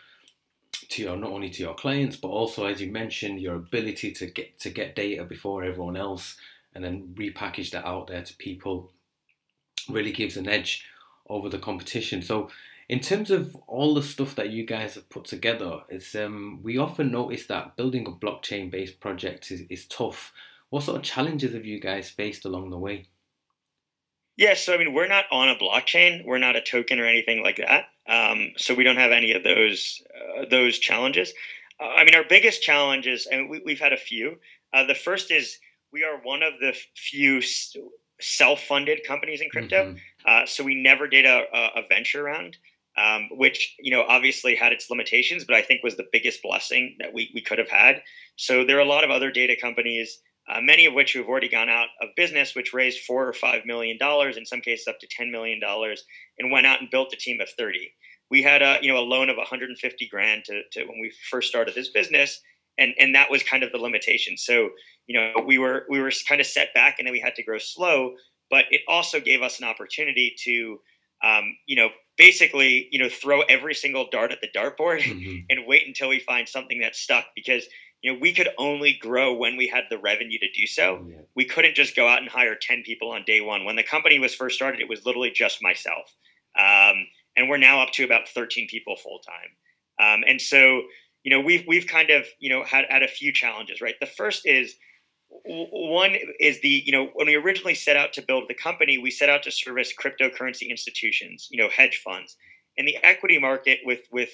to 0.91 1.02
your 1.02 1.17
not 1.17 1.31
only 1.31 1.50
to 1.50 1.62
your 1.62 1.75
clients, 1.75 2.17
but 2.17 2.29
also 2.29 2.67
as 2.67 2.81
you 2.81 2.91
mentioned, 2.91 3.41
your 3.41 3.57
ability 3.57 4.12
to 4.12 4.26
get 4.26 4.59
to 4.61 4.71
get 4.71 4.95
data 4.97 5.25
before 5.25 5.64
everyone 5.64 5.97
else, 5.97 6.37
and 6.75 6.85
then 6.85 7.14
repackage 7.17 7.71
that 7.71 7.87
out 7.87 8.09
there 8.09 8.23
to 8.23 8.37
people, 8.37 8.93
really 9.88 10.12
gives 10.12 10.37
an 10.37 10.49
edge 10.49 10.85
over 11.29 11.49
the 11.49 11.59
competition. 11.59 12.23
So, 12.23 12.50
In 12.89 13.01
terms 13.01 13.31
of 13.31 13.57
all 13.67 13.95
the 13.95 14.03
stuff 14.03 14.35
that 14.35 14.51
you 14.51 14.67
guys 14.67 14.95
have 14.95 15.09
put 15.09 15.25
together, 15.25 15.81
it's 15.89 16.15
um, 16.15 16.61
we 16.62 16.79
often 16.79 17.11
notice 17.11 17.47
that 17.47 17.77
building 17.77 18.07
a 18.07 18.11
blockchain-based 18.11 19.01
project 19.01 19.51
is, 19.51 19.62
is 19.71 19.87
tough. 19.87 20.33
What 20.71 20.83
sort 20.83 20.99
of 20.99 21.03
challenges 21.03 21.55
have 21.55 21.65
you 21.65 21.81
guys 21.81 22.11
faced 22.11 22.45
along 22.45 22.71
the 22.71 22.79
way? 22.79 23.07
Yeah, 24.37 24.55
so 24.55 24.75
I 24.75 24.79
mean, 24.79 24.95
we're 24.95 25.09
not 25.09 25.27
on 25.31 25.49
a 25.49 25.55
blockchain. 25.55 26.25
We're 26.25 26.39
not 26.39 26.57
a 26.57 26.62
token 26.62 26.99
or 26.99 27.07
anything 27.07 27.43
like 27.43 27.59
that. 27.59 27.85
Um, 28.09 28.53
so 28.57 28.75
we 28.75 28.83
don't 28.83 28.97
have 28.97 29.12
any 29.12 29.33
of 29.33 29.45
those 29.45 30.03
uh, 30.15 30.47
those 30.51 30.79
challenges. 30.79 31.33
Uh, 31.79 31.89
I 31.89 32.05
mean, 32.05 32.15
our 32.15 32.25
biggest 32.29 32.62
challenges, 32.62 33.27
and 33.31 33.49
we, 33.49 33.62
have 33.69 33.81
had 33.81 33.93
a 33.93 33.99
few. 33.99 34.39
Uh, 34.73 34.85
the 34.85 34.95
first 34.95 35.31
is 35.31 35.59
we 35.93 36.03
are 36.03 36.17
one 36.23 36.43
of 36.43 36.55
the 36.61 36.75
few 36.97 37.43
self-funded 38.21 39.07
companies 39.07 39.41
in 39.41 39.51
crypto. 39.51 39.85
Mm-hmm. 39.85 39.97
Uh, 40.25 40.47
so 40.47 40.65
we 40.65 40.75
never 40.75 41.07
did 41.07 41.27
a, 41.27 41.45
a 41.77 41.83
venture 41.89 42.23
round, 42.23 42.57
um, 42.96 43.28
which 43.32 43.75
you 43.78 43.90
know 43.90 44.04
obviously 44.08 44.54
had 44.54 44.72
its 44.72 44.90
limitations, 44.90 45.44
but 45.44 45.56
I 45.56 45.62
think 45.62 45.82
was 45.82 45.96
the 45.96 46.08
biggest 46.12 46.42
blessing 46.42 46.96
that 47.00 47.12
we 47.12 47.30
we 47.34 47.40
could 47.40 47.58
have 47.58 47.70
had. 47.70 48.02
So 48.37 48.64
there 48.64 48.76
are 48.76 48.80
a 48.80 48.84
lot 48.84 49.04
of 49.04 49.11
other 49.11 49.30
data 49.30 49.56
companies 49.61 50.20
uh, 50.49 50.61
many 50.61 50.87
of 50.87 50.94
which 50.94 51.12
have 51.12 51.28
already 51.28 51.49
gone 51.49 51.68
out 51.68 51.88
of 52.00 52.08
business, 52.16 52.54
which 52.54 52.72
raised 52.72 53.04
four 53.04 53.26
or 53.26 53.32
five 53.32 53.64
million 53.64 53.96
dollars, 53.96 54.37
in 54.37 54.44
some 54.44 54.61
cases 54.61 54.88
up 54.88 54.99
to 55.00 55.06
ten 55.08 55.30
million 55.30 55.61
dollars, 55.61 56.04
and 56.38 56.50
went 56.50 56.66
out 56.66 56.80
and 56.80 56.90
built 56.90 57.12
a 57.12 57.16
team 57.16 57.40
of 57.40 57.49
thirty. 57.50 57.92
We 58.30 58.42
had 58.42 58.61
a 58.61 58.78
you 58.82 58.92
know 58.92 58.99
a 58.99 59.04
loan 59.04 59.30
of 59.30 59.37
150 59.37 60.08
grand 60.08 60.44
to, 60.46 60.62
to 60.72 60.80
when 60.84 61.00
we 61.00 61.12
first 61.30 61.49
started 61.49 61.75
this 61.75 61.90
business, 61.90 62.40
and 62.76 62.92
and 62.99 63.14
that 63.14 63.30
was 63.30 63.42
kind 63.42 63.62
of 63.62 63.70
the 63.70 63.78
limitation. 63.78 64.37
So 64.37 64.70
you 65.06 65.18
know 65.18 65.44
we 65.46 65.58
were 65.58 65.87
we 65.88 66.00
were 66.00 66.11
kind 66.28 66.40
of 66.40 66.46
set 66.46 66.75
back, 66.75 66.96
and 66.99 67.06
then 67.06 67.12
we 67.12 67.20
had 67.20 67.37
to 67.37 67.44
grow 67.44 67.58
slow. 67.58 68.14
But 68.50 68.64
it 68.70 68.82
also 68.88 69.20
gave 69.20 69.42
us 69.42 69.61
an 69.61 69.64
opportunity 69.64 70.34
to 70.44 70.80
um, 71.22 71.56
you 71.66 71.76
know 71.76 71.90
basically 72.19 72.88
you 72.92 72.99
know 72.99 73.09
throw 73.09 73.40
every 73.42 73.75
single 73.75 74.09
dart 74.11 74.33
at 74.33 74.40
the 74.40 74.49
dartboard 74.49 75.00
mm-hmm. 75.02 75.45
and 75.49 75.66
wait 75.66 75.87
until 75.87 76.09
we 76.09 76.19
find 76.19 76.49
something 76.49 76.81
that 76.81 76.95
stuck 76.95 77.26
because 77.35 77.66
you 78.02 78.12
know, 78.12 78.19
we 78.21 78.33
could 78.33 78.49
only 78.59 78.95
grow 78.95 79.33
when 79.33 79.57
we 79.57 79.69
had 79.69 79.85
the 79.88 79.99
revenue 79.99 80.38
to 80.40 80.50
do 80.50 80.66
so. 80.66 81.07
Yeah. 81.09 81.16
We 81.37 81.45
couldn't 81.45 81.76
just 81.76 81.95
go 81.95 82.09
out 82.09 82.21
and 82.21 82.28
hire 82.28 82.57
10 82.61 82.83
people 82.83 83.12
on 83.12 83.23
day 83.25 83.40
one. 83.40 83.64
When 83.64 83.76
the 83.76 83.85
company 83.85 84.19
was 84.19 84.35
first 84.35 84.57
started, 84.57 84.81
it 84.81 84.88
was 84.88 85.07
literally 85.07 85.31
just 85.31 85.62
myself. 85.62 86.16
Um, 86.59 87.07
and 87.37 87.49
we're 87.49 87.59
now 87.59 87.81
up 87.81 87.92
to 87.92 88.04
about 88.04 88.28
13 88.28 88.66
people 88.69 88.97
full 88.97 89.21
time. 89.21 89.54
Um, 90.00 90.25
and 90.26 90.40
so, 90.40 90.83
you 91.23 91.31
know, 91.31 91.40
we've, 91.40 91.64
we've 91.69 91.87
kind 91.87 92.11
of, 92.11 92.26
you 92.40 92.50
know, 92.50 92.64
had, 92.64 92.87
had 92.90 93.04
a 93.04 93.09
few 93.09 93.33
challenges, 93.33 93.81
right? 93.81 93.95
The 94.00 94.07
first 94.07 94.47
is, 94.47 94.75
one 95.45 96.17
is 96.41 96.61
the 96.61 96.83
you 96.85 96.93
know 96.93 97.11
when 97.15 97.27
we 97.27 97.35
originally 97.35 97.75
set 97.75 97.97
out 97.97 98.12
to 98.12 98.23
build 98.23 98.45
the 98.49 98.55
company 98.55 98.99
we 98.99 99.11
set 99.11 99.29
out 99.29 99.43
to 99.43 99.51
service 99.51 99.93
cryptocurrency 99.99 100.69
institutions 100.69 101.49
you 101.51 101.62
know 101.62 101.69
hedge 101.69 102.01
funds. 102.05 102.37
And 102.79 102.89
the 102.89 102.97
equity 103.03 103.39
market 103.39 103.81
with 103.85 104.01
with 104.11 104.31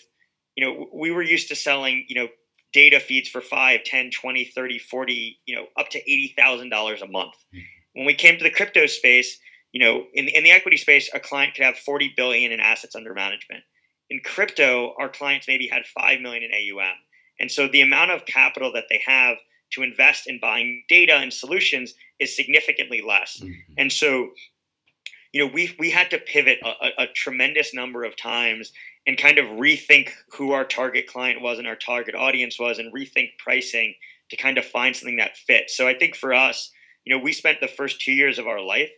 you 0.57 0.64
know 0.64 0.87
we 0.93 1.11
were 1.11 1.23
used 1.23 1.49
to 1.49 1.57
selling 1.57 2.05
you 2.09 2.14
know 2.14 2.28
data 2.73 3.00
feeds 3.00 3.28
for 3.28 3.40
5 3.40 3.85
10 3.85 4.11
20 4.11 4.45
30 4.45 4.78
40 4.78 5.38
you 5.47 5.57
know 5.57 5.67
up 5.78 5.88
to 5.90 6.02
$80000 6.02 7.02
a 7.02 7.07
month. 7.07 7.35
Mm-hmm. 7.55 7.59
when 7.95 8.07
we 8.07 8.14
came 8.14 8.37
to 8.37 8.45
the 8.45 8.50
crypto 8.50 8.87
space 8.87 9.38
you 9.73 9.81
know 9.81 10.05
in, 10.14 10.28
in 10.28 10.45
the 10.45 10.50
equity 10.50 10.76
space 10.76 11.11
a 11.14 11.21
client 11.21 11.55
could 11.55 11.64
have 11.64 11.76
40 11.76 12.14
billion 12.17 12.52
in 12.52 12.61
assets 12.61 12.95
under 12.95 13.14
management. 13.14 13.64
In 14.11 14.21
crypto 14.25 14.95
our 14.99 15.09
clients 15.09 15.49
maybe 15.49 15.69
had 15.69 15.85
5 15.85 16.21
million 16.21 16.43
in 16.43 16.50
aum 16.52 16.97
and 17.40 17.50
so 17.50 17.69
the 17.69 17.83
amount 17.83 18.11
of 18.11 18.26
capital 18.26 18.73
that 18.73 18.85
they 18.90 19.00
have 19.07 19.38
to 19.70 19.82
invest 19.82 20.26
in 20.26 20.38
buying 20.40 20.82
data 20.88 21.14
and 21.14 21.32
solutions 21.32 21.94
is 22.18 22.34
significantly 22.34 23.02
less 23.06 23.40
mm-hmm. 23.42 23.52
and 23.76 23.92
so 23.92 24.30
you 25.32 25.44
know 25.44 25.52
we 25.52 25.75
we 25.78 25.90
had 25.90 26.10
to 26.10 26.18
pivot 26.18 26.58
a, 26.64 26.68
a, 26.68 27.04
a 27.04 27.06
tremendous 27.14 27.75
number 27.75 28.04
of 28.04 28.16
times 28.16 28.72
and 29.08 29.16
kind 29.16 29.38
of 29.38 29.46
rethink 29.46 30.10
who 30.34 30.52
our 30.52 30.66
target 30.66 31.06
client 31.06 31.40
was 31.40 31.58
and 31.58 31.66
our 31.66 31.75
target 31.75 32.14
audience 32.14 32.60
was 32.60 32.78
and 32.78 32.92
rethink 32.92 33.30
pricing 33.38 33.94
to 34.28 34.37
kind 34.37 34.58
of 34.58 34.66
find 34.66 34.94
something 34.94 35.16
that 35.16 35.34
fits. 35.34 35.75
So 35.75 35.88
I 35.88 35.94
think 35.94 36.14
for 36.14 36.34
us, 36.34 36.70
you 37.06 37.16
know, 37.16 37.22
we 37.22 37.32
spent 37.32 37.60
the 37.60 37.68
first 37.68 38.02
two 38.02 38.12
years 38.12 38.38
of 38.38 38.46
our 38.46 38.60
life, 38.60 38.90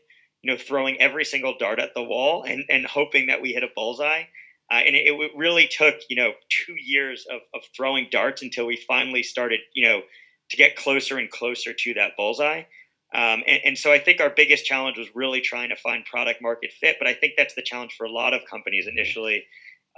you 0.42 0.50
know, 0.50 0.58
throwing 0.58 1.00
every 1.00 1.24
single 1.24 1.56
dart 1.56 1.78
at 1.78 1.94
the 1.94 2.02
wall 2.02 2.42
and, 2.42 2.64
and 2.68 2.86
hoping 2.86 3.28
that 3.28 3.40
we 3.40 3.52
hit 3.52 3.62
a 3.62 3.68
bullseye. 3.74 4.24
Uh, 4.68 4.82
and 4.86 4.96
it, 4.96 5.06
it, 5.06 5.30
really 5.36 5.68
took, 5.68 5.96
you 6.08 6.16
know, 6.16 6.32
two 6.48 6.74
years 6.74 7.24
of, 7.30 7.40
of 7.54 7.62
throwing 7.76 8.08
darts 8.10 8.42
until 8.42 8.66
we 8.66 8.76
finally 8.76 9.22
started, 9.22 9.60
you 9.74 9.84
know, 9.86 10.02
to 10.50 10.56
get 10.56 10.76
closer 10.76 11.18
and 11.18 11.30
closer 11.30 11.72
to 11.72 11.94
that 11.94 12.12
bullseye. 12.16 12.64
Um, 13.12 13.42
and, 13.46 13.60
and, 13.64 13.78
so 13.78 13.92
I 13.92 13.98
think 13.98 14.20
our 14.20 14.30
biggest 14.30 14.64
challenge 14.64 14.96
was 14.96 15.08
really 15.16 15.40
trying 15.40 15.70
to 15.70 15.76
find 15.76 16.04
product 16.04 16.40
market 16.40 16.70
fit. 16.70 16.94
But 16.96 17.08
I 17.08 17.14
think 17.14 17.32
that's 17.36 17.54
the 17.54 17.62
challenge 17.62 17.94
for 17.98 18.04
a 18.04 18.10
lot 18.10 18.34
of 18.34 18.42
companies 18.48 18.86
initially 18.86 19.46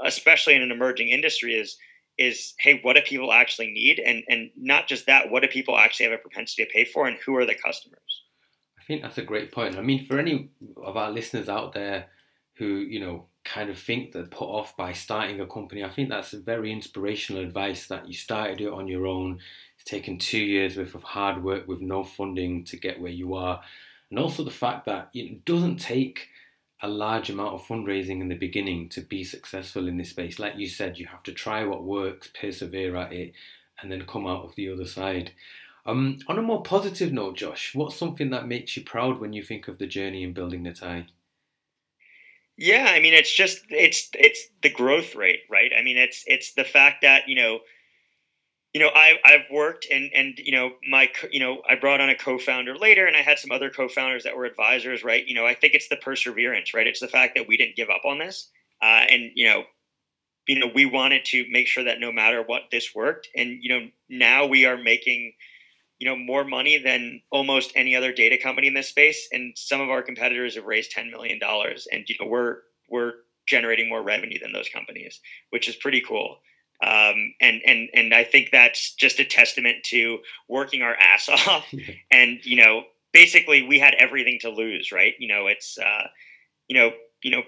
especially 0.04 0.54
in 0.54 0.62
an 0.62 0.70
emerging 0.70 1.08
industry, 1.08 1.54
is 1.54 1.76
is 2.18 2.54
hey, 2.58 2.78
what 2.82 2.96
do 2.96 3.02
people 3.02 3.32
actually 3.32 3.70
need, 3.70 3.98
and 3.98 4.22
and 4.28 4.50
not 4.56 4.86
just 4.86 5.06
that, 5.06 5.30
what 5.30 5.42
do 5.42 5.48
people 5.48 5.78
actually 5.78 6.06
have 6.06 6.18
a 6.18 6.22
propensity 6.22 6.64
to 6.64 6.70
pay 6.70 6.84
for, 6.84 7.06
and 7.06 7.18
who 7.24 7.36
are 7.36 7.46
the 7.46 7.54
customers? 7.54 7.98
I 8.78 8.84
think 8.84 9.02
that's 9.02 9.18
a 9.18 9.22
great 9.22 9.52
point. 9.52 9.76
I 9.76 9.80
mean, 9.80 10.04
for 10.06 10.18
any 10.18 10.50
of 10.76 10.96
our 10.96 11.10
listeners 11.10 11.48
out 11.48 11.72
there 11.72 12.06
who 12.56 12.66
you 12.66 13.00
know 13.00 13.26
kind 13.44 13.70
of 13.70 13.78
think 13.78 14.12
they're 14.12 14.24
put 14.24 14.48
off 14.48 14.76
by 14.76 14.92
starting 14.92 15.40
a 15.40 15.46
company, 15.46 15.84
I 15.84 15.88
think 15.88 16.08
that's 16.08 16.32
a 16.32 16.40
very 16.40 16.72
inspirational 16.72 17.42
advice 17.42 17.86
that 17.88 18.06
you 18.06 18.14
started 18.14 18.60
it 18.60 18.72
on 18.72 18.88
your 18.88 19.06
own. 19.06 19.40
Taken 19.84 20.18
two 20.18 20.38
years 20.38 20.76
worth 20.76 20.94
of 20.94 21.02
hard 21.02 21.42
work 21.42 21.66
with 21.68 21.80
no 21.80 22.04
funding 22.04 22.64
to 22.64 22.76
get 22.76 23.00
where 23.00 23.12
you 23.12 23.34
are, 23.34 23.60
and 24.10 24.18
also 24.18 24.44
the 24.44 24.50
fact 24.50 24.86
that 24.86 25.10
it 25.14 25.44
doesn't 25.44 25.78
take 25.78 26.28
a 26.82 26.88
large 26.88 27.30
amount 27.30 27.54
of 27.54 27.62
fundraising 27.62 28.20
in 28.20 28.28
the 28.28 28.34
beginning 28.34 28.88
to 28.88 29.00
be 29.00 29.22
successful 29.22 29.86
in 29.86 29.96
this 29.96 30.10
space. 30.10 30.38
Like 30.38 30.56
you 30.56 30.68
said, 30.68 30.98
you 30.98 31.06
have 31.06 31.22
to 31.24 31.32
try 31.32 31.64
what 31.64 31.84
works, 31.84 32.28
persevere 32.38 32.96
at 32.96 33.12
it, 33.12 33.32
and 33.80 33.90
then 33.90 34.04
come 34.04 34.26
out 34.26 34.44
of 34.44 34.54
the 34.56 34.70
other 34.70 34.86
side. 34.86 35.32
Um, 35.84 36.18
on 36.28 36.38
a 36.38 36.42
more 36.42 36.62
positive 36.62 37.12
note, 37.12 37.36
Josh, 37.36 37.72
what's 37.74 37.96
something 37.96 38.30
that 38.30 38.46
makes 38.46 38.76
you 38.76 38.84
proud 38.84 39.20
when 39.20 39.32
you 39.32 39.42
think 39.42 39.68
of 39.68 39.78
the 39.78 39.86
journey 39.86 40.22
in 40.22 40.32
building 40.32 40.62
the 40.62 40.72
TIE? 40.72 41.06
Yeah, 42.56 42.86
I 42.90 43.00
mean, 43.00 43.14
it's 43.14 43.34
just 43.34 43.62
it's 43.70 44.08
it's 44.14 44.48
the 44.62 44.70
growth 44.70 45.14
rate, 45.14 45.40
right? 45.50 45.72
I 45.76 45.82
mean, 45.82 45.96
it's 45.96 46.22
it's 46.26 46.52
the 46.52 46.64
fact 46.64 47.02
that 47.02 47.26
you 47.26 47.34
know 47.34 47.60
you 48.72 48.80
know, 48.80 48.90
I, 48.94 49.18
I've 49.24 49.50
worked 49.50 49.86
and, 49.92 50.10
and, 50.14 50.38
you 50.38 50.52
know, 50.52 50.72
my, 50.88 51.10
you 51.30 51.40
know, 51.40 51.60
I 51.68 51.74
brought 51.74 52.00
on 52.00 52.08
a 52.08 52.14
co-founder 52.14 52.76
later 52.76 53.06
and 53.06 53.14
I 53.14 53.20
had 53.20 53.38
some 53.38 53.50
other 53.50 53.68
co-founders 53.68 54.24
that 54.24 54.34
were 54.34 54.46
advisors, 54.46 55.04
right? 55.04 55.26
You 55.26 55.34
know, 55.34 55.46
I 55.46 55.54
think 55.54 55.74
it's 55.74 55.88
the 55.88 55.96
perseverance, 55.96 56.72
right? 56.72 56.86
It's 56.86 57.00
the 57.00 57.08
fact 57.08 57.34
that 57.36 57.46
we 57.46 57.58
didn't 57.58 57.76
give 57.76 57.90
up 57.90 58.04
on 58.06 58.18
this. 58.18 58.48
Uh, 58.80 59.04
and, 59.10 59.30
you 59.34 59.46
know, 59.46 59.64
you 60.48 60.58
know, 60.58 60.70
we 60.74 60.86
wanted 60.86 61.24
to 61.26 61.44
make 61.50 61.66
sure 61.66 61.84
that 61.84 62.00
no 62.00 62.10
matter 62.10 62.42
what 62.42 62.62
this 62.72 62.94
worked. 62.94 63.28
And, 63.36 63.58
you 63.62 63.68
know, 63.68 63.88
now 64.08 64.46
we 64.46 64.64
are 64.64 64.76
making, 64.76 65.34
you 65.98 66.08
know, 66.08 66.16
more 66.16 66.44
money 66.44 66.78
than 66.78 67.20
almost 67.30 67.72
any 67.76 67.94
other 67.94 68.12
data 68.12 68.38
company 68.38 68.68
in 68.68 68.74
this 68.74 68.88
space. 68.88 69.28
And 69.32 69.52
some 69.56 69.82
of 69.82 69.90
our 69.90 70.02
competitors 70.02 70.56
have 70.56 70.64
raised 70.64 70.96
$10 70.96 71.10
million 71.10 71.38
and, 71.44 72.08
you 72.08 72.16
know, 72.18 72.26
we're, 72.26 72.56
we're 72.88 73.12
generating 73.46 73.88
more 73.88 74.02
revenue 74.02 74.38
than 74.40 74.52
those 74.52 74.68
companies, 74.70 75.20
which 75.50 75.68
is 75.68 75.76
pretty 75.76 76.00
cool. 76.00 76.38
Um, 76.82 77.34
and 77.40 77.60
and 77.64 77.88
and 77.94 78.12
I 78.12 78.24
think 78.24 78.48
that's 78.50 78.94
just 78.94 79.20
a 79.20 79.24
testament 79.24 79.84
to 79.84 80.18
working 80.48 80.82
our 80.82 80.96
ass 80.96 81.28
off. 81.46 81.72
and 82.10 82.44
you 82.44 82.56
know, 82.56 82.84
basically, 83.12 83.62
we 83.62 83.78
had 83.78 83.94
everything 83.94 84.38
to 84.42 84.50
lose, 84.50 84.90
right? 84.90 85.14
You 85.18 85.28
know, 85.28 85.46
it's 85.46 85.78
uh, 85.78 86.08
you 86.68 86.76
know, 86.76 86.90
you 87.22 87.30
know, 87.30 87.42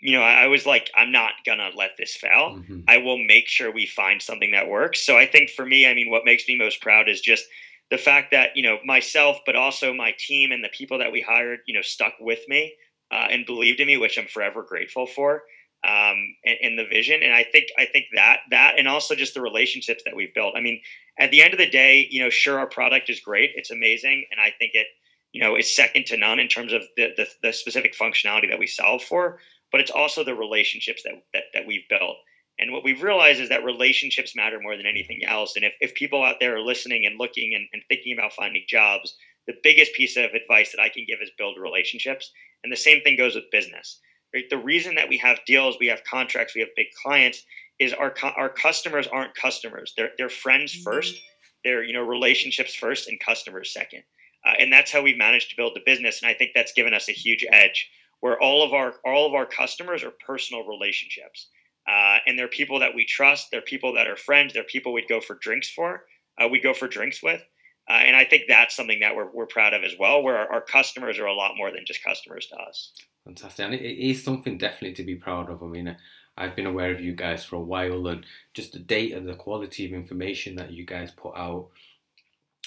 you 0.00 0.12
know, 0.12 0.22
I, 0.22 0.46
was 0.46 0.64
like, 0.64 0.90
I'm 0.94 1.12
not 1.12 1.32
gonna 1.44 1.70
let 1.76 1.90
this 1.98 2.16
fail. 2.16 2.56
Mm-hmm. 2.56 2.80
I 2.88 2.98
will 2.98 3.18
make 3.18 3.46
sure 3.46 3.70
we 3.70 3.86
find 3.86 4.22
something 4.22 4.52
that 4.52 4.68
works. 4.68 5.04
So 5.04 5.18
I 5.18 5.26
think 5.26 5.50
for 5.50 5.66
me, 5.66 5.86
I 5.86 5.94
mean, 5.94 6.10
what 6.10 6.24
makes 6.24 6.48
me 6.48 6.56
most 6.56 6.80
proud 6.80 7.10
is 7.10 7.20
just 7.20 7.44
the 7.90 7.98
fact 7.98 8.30
that 8.30 8.56
you 8.56 8.62
know 8.62 8.78
myself, 8.86 9.38
but 9.44 9.54
also 9.54 9.92
my 9.92 10.14
team 10.18 10.50
and 10.50 10.64
the 10.64 10.70
people 10.70 10.98
that 10.98 11.12
we 11.12 11.20
hired, 11.20 11.60
you 11.66 11.74
know, 11.74 11.82
stuck 11.82 12.14
with 12.20 12.40
me 12.48 12.74
uh, 13.10 13.28
and 13.30 13.44
believed 13.44 13.80
in 13.80 13.86
me, 13.86 13.98
which 13.98 14.18
I'm 14.18 14.28
forever 14.28 14.62
grateful 14.62 15.06
for 15.06 15.42
um, 15.84 16.16
in, 16.44 16.56
in, 16.62 16.76
the 16.76 16.86
vision. 16.86 17.22
And 17.22 17.32
I 17.32 17.44
think 17.44 17.66
I 17.78 17.84
think 17.86 18.06
that 18.14 18.40
that 18.50 18.74
and 18.78 18.88
also 18.88 19.14
just 19.14 19.34
the 19.34 19.40
relationships 19.40 20.02
that 20.04 20.16
we've 20.16 20.34
built. 20.34 20.54
I 20.56 20.60
mean, 20.60 20.80
at 21.18 21.30
the 21.30 21.42
end 21.42 21.52
of 21.52 21.58
the 21.58 21.68
day, 21.68 22.06
you 22.10 22.22
know, 22.22 22.30
sure, 22.30 22.58
our 22.58 22.68
product 22.68 23.08
is 23.08 23.20
great, 23.20 23.50
it's 23.54 23.70
amazing, 23.70 24.26
and 24.30 24.40
I 24.40 24.52
think 24.58 24.72
it, 24.74 24.86
you 25.32 25.40
know, 25.40 25.56
is 25.56 25.74
second 25.74 26.06
to 26.06 26.16
none 26.16 26.38
in 26.38 26.48
terms 26.48 26.72
of 26.72 26.82
the 26.96 27.10
the, 27.16 27.26
the 27.42 27.52
specific 27.52 27.94
functionality 27.96 28.48
that 28.50 28.58
we 28.58 28.66
solve 28.66 29.02
for. 29.02 29.38
But 29.72 29.80
it's 29.80 29.90
also 29.90 30.24
the 30.24 30.34
relationships 30.34 31.02
that, 31.04 31.14
that 31.32 31.44
that 31.54 31.66
we've 31.66 31.88
built. 31.88 32.16
And 32.58 32.72
what 32.72 32.84
we've 32.84 33.02
realized 33.02 33.40
is 33.40 33.50
that 33.50 33.64
relationships 33.64 34.34
matter 34.34 34.58
more 34.60 34.76
than 34.76 34.86
anything 34.86 35.20
else. 35.26 35.56
And 35.56 35.64
if, 35.64 35.74
if 35.80 35.94
people 35.94 36.24
out 36.24 36.36
there 36.40 36.56
are 36.56 36.60
listening 36.60 37.04
and 37.04 37.18
looking 37.18 37.54
and, 37.54 37.66
and 37.74 37.82
thinking 37.86 38.16
about 38.16 38.32
finding 38.32 38.64
jobs, 38.66 39.14
the 39.46 39.58
biggest 39.62 39.92
piece 39.92 40.16
of 40.16 40.30
advice 40.32 40.72
that 40.72 40.80
I 40.80 40.88
can 40.88 41.04
give 41.06 41.18
is 41.20 41.30
build 41.36 41.58
relationships. 41.60 42.32
And 42.64 42.72
the 42.72 42.76
same 42.76 43.02
thing 43.02 43.16
goes 43.16 43.34
with 43.34 43.50
business 43.52 44.00
Right? 44.36 44.50
The 44.50 44.58
reason 44.58 44.96
that 44.96 45.08
we 45.08 45.16
have 45.16 45.38
deals, 45.46 45.78
we 45.80 45.86
have 45.86 46.04
contracts, 46.04 46.54
we 46.54 46.60
have 46.60 46.68
big 46.76 46.88
clients 47.02 47.42
is 47.78 47.94
our 47.94 48.14
our 48.36 48.50
customers 48.50 49.06
aren't 49.06 49.34
customers. 49.34 49.94
They're 49.96 50.10
they're 50.18 50.28
friends 50.28 50.74
mm-hmm. 50.74 50.82
first. 50.82 51.22
They're 51.64 51.82
you 51.82 51.94
know 51.94 52.02
relationships 52.02 52.74
first 52.74 53.08
and 53.08 53.18
customers 53.18 53.72
second. 53.72 54.02
Uh, 54.44 54.52
and 54.58 54.70
that's 54.70 54.92
how 54.92 55.00
we've 55.00 55.16
managed 55.16 55.48
to 55.50 55.56
build 55.56 55.72
the 55.74 55.80
business. 55.86 56.20
And 56.20 56.30
I 56.30 56.34
think 56.34 56.50
that's 56.54 56.74
given 56.74 56.92
us 56.92 57.08
a 57.08 57.12
huge 57.12 57.46
edge 57.50 57.88
where 58.20 58.38
all 58.38 58.62
of 58.62 58.74
our 58.74 58.96
all 59.06 59.26
of 59.26 59.32
our 59.32 59.46
customers 59.46 60.04
are 60.04 60.12
personal 60.26 60.66
relationships, 60.66 61.48
uh, 61.88 62.18
and 62.26 62.38
they're 62.38 62.46
people 62.46 62.78
that 62.80 62.94
we 62.94 63.06
trust. 63.06 63.48
They're 63.50 63.62
people 63.62 63.94
that 63.94 64.06
are 64.06 64.16
friends. 64.16 64.52
They're 64.52 64.64
people 64.64 64.92
we'd 64.92 65.08
go 65.08 65.22
for 65.22 65.36
drinks 65.40 65.70
for. 65.70 66.04
Uh, 66.38 66.48
we 66.48 66.60
go 66.60 66.74
for 66.74 66.88
drinks 66.88 67.22
with. 67.22 67.40
Uh, 67.88 68.02
and 68.04 68.16
I 68.16 68.24
think 68.24 68.42
that's 68.48 68.74
something 68.76 69.00
that 69.00 69.14
we're, 69.14 69.30
we're 69.32 69.46
proud 69.46 69.72
of 69.72 69.84
as 69.84 69.92
well, 69.98 70.20
where 70.20 70.36
our, 70.36 70.54
our, 70.54 70.60
customers 70.60 71.20
are 71.20 71.26
a 71.26 71.32
lot 71.32 71.52
more 71.56 71.70
than 71.70 71.86
just 71.86 72.02
customers 72.02 72.48
to 72.48 72.56
us. 72.56 72.92
Fantastic. 73.26 73.64
And 73.66 73.74
it 73.74 74.08
is 74.08 74.22
something 74.22 74.56
definitely 74.56 74.94
to 74.94 75.02
be 75.02 75.16
proud 75.16 75.50
of. 75.50 75.62
I 75.62 75.66
mean, 75.66 75.96
I've 76.38 76.54
been 76.54 76.66
aware 76.66 76.92
of 76.92 77.00
you 77.00 77.12
guys 77.12 77.44
for 77.44 77.56
a 77.56 77.60
while, 77.60 78.06
and 78.06 78.24
just 78.54 78.72
the 78.72 78.78
data, 78.78 79.20
the 79.20 79.34
quality 79.34 79.84
of 79.84 79.92
information 79.92 80.54
that 80.56 80.70
you 80.70 80.86
guys 80.86 81.10
put 81.10 81.36
out 81.36 81.66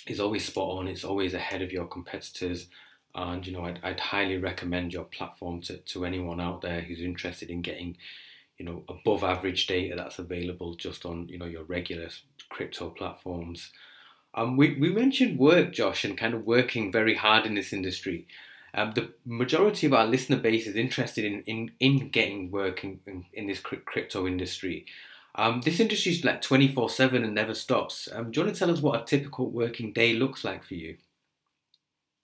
is 0.06 0.20
always 0.20 0.46
spot 0.46 0.78
on. 0.78 0.88
It's 0.88 1.06
always 1.06 1.34
ahead 1.34 1.62
of 1.62 1.72
your 1.72 1.86
competitors. 1.86 2.68
And, 3.16 3.48
you 3.48 3.54
know, 3.54 3.64
I'd, 3.64 3.80
I'd 3.84 4.00
highly 4.00 4.38
recommend 4.38 4.92
your 4.92 5.06
platform 5.06 5.62
to, 5.62 5.78
to 5.78 6.06
anyone 6.06 6.42
out 6.42 6.62
there 6.62 6.82
who's 6.82 7.00
interested 7.00 7.50
in 7.50 7.62
getting, 7.62 7.96
you 8.58 8.66
know, 8.66 8.84
above 8.90 9.24
average 9.24 9.66
data 9.66 9.96
that's 9.96 10.20
available 10.20 10.76
just 10.76 11.06
on, 11.06 11.30
you 11.30 11.38
know, 11.38 11.46
your 11.46 11.64
regular 11.64 12.10
crypto 12.50 12.90
platforms. 12.90 13.72
Um, 14.36 14.58
we, 14.58 14.78
we 14.78 14.92
mentioned 14.92 15.40
work, 15.40 15.72
Josh, 15.72 16.04
and 16.04 16.18
kind 16.18 16.34
of 16.34 16.46
working 16.46 16.92
very 16.92 17.16
hard 17.16 17.46
in 17.46 17.56
this 17.56 17.72
industry. 17.72 18.28
Um, 18.74 18.92
the 18.92 19.14
majority 19.26 19.88
of 19.88 19.94
our 19.94 20.06
listener 20.06 20.38
base 20.38 20.68
is 20.68 20.76
interested 20.76 21.26
in, 21.26 21.42
in, 21.42 21.72
in 21.80 22.10
getting 22.10 22.52
work 22.52 22.84
in, 22.84 23.00
in, 23.06 23.26
in 23.34 23.48
this 23.48 23.60
crypto 23.60 24.28
industry. 24.28 24.86
Um, 25.36 25.62
this 25.62 25.80
industry 25.80 26.12
is 26.12 26.26
like 26.26 26.42
24 26.42 26.90
7 26.90 27.24
and 27.24 27.34
never 27.34 27.54
stops. 27.54 28.10
Um, 28.12 28.32
do 28.32 28.40
you 28.40 28.46
want 28.46 28.56
to 28.56 28.60
tell 28.60 28.72
us 28.72 28.82
what 28.82 29.02
a 29.02 29.06
typical 29.06 29.50
working 29.50 29.94
day 29.94 30.14
looks 30.14 30.44
like 30.44 30.64
for 30.64 30.76
you? 30.76 30.98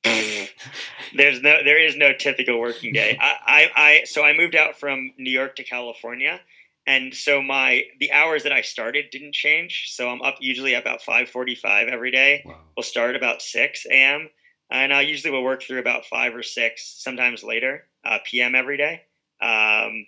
There's 1.15 1.41
no, 1.41 1.57
there 1.63 1.81
is 1.81 1.95
no 1.95 2.13
typical 2.13 2.59
working 2.59 2.93
day. 2.93 3.17
I, 3.21 3.35
I, 3.45 3.69
I, 3.75 4.03
so 4.05 4.23
I 4.23 4.35
moved 4.35 4.55
out 4.55 4.77
from 4.77 5.13
New 5.17 5.31
York 5.31 5.55
to 5.55 5.63
California, 5.63 6.41
and 6.85 7.13
so 7.13 7.41
my 7.41 7.83
the 7.99 8.11
hours 8.11 8.43
that 8.43 8.51
I 8.51 8.61
started 8.61 9.05
didn't 9.11 9.33
change. 9.33 9.85
So 9.89 10.09
I'm 10.09 10.21
up 10.21 10.35
usually 10.39 10.73
about 10.73 11.01
5:45 11.01 11.89
every 11.89 12.11
day. 12.11 12.43
Wow. 12.45 12.59
We'll 12.75 12.83
start 12.83 13.15
about 13.15 13.41
6 13.41 13.85
a.m. 13.87 14.29
and 14.71 14.93
I 14.93 15.01
usually 15.01 15.31
will 15.31 15.43
work 15.43 15.63
through 15.63 15.79
about 15.79 16.05
five 16.05 16.35
or 16.35 16.43
six, 16.43 16.95
sometimes 16.97 17.43
later, 17.43 17.87
uh, 18.03 18.19
p.m. 18.25 18.55
every 18.55 18.77
day. 18.77 19.01
Um, 19.41 20.05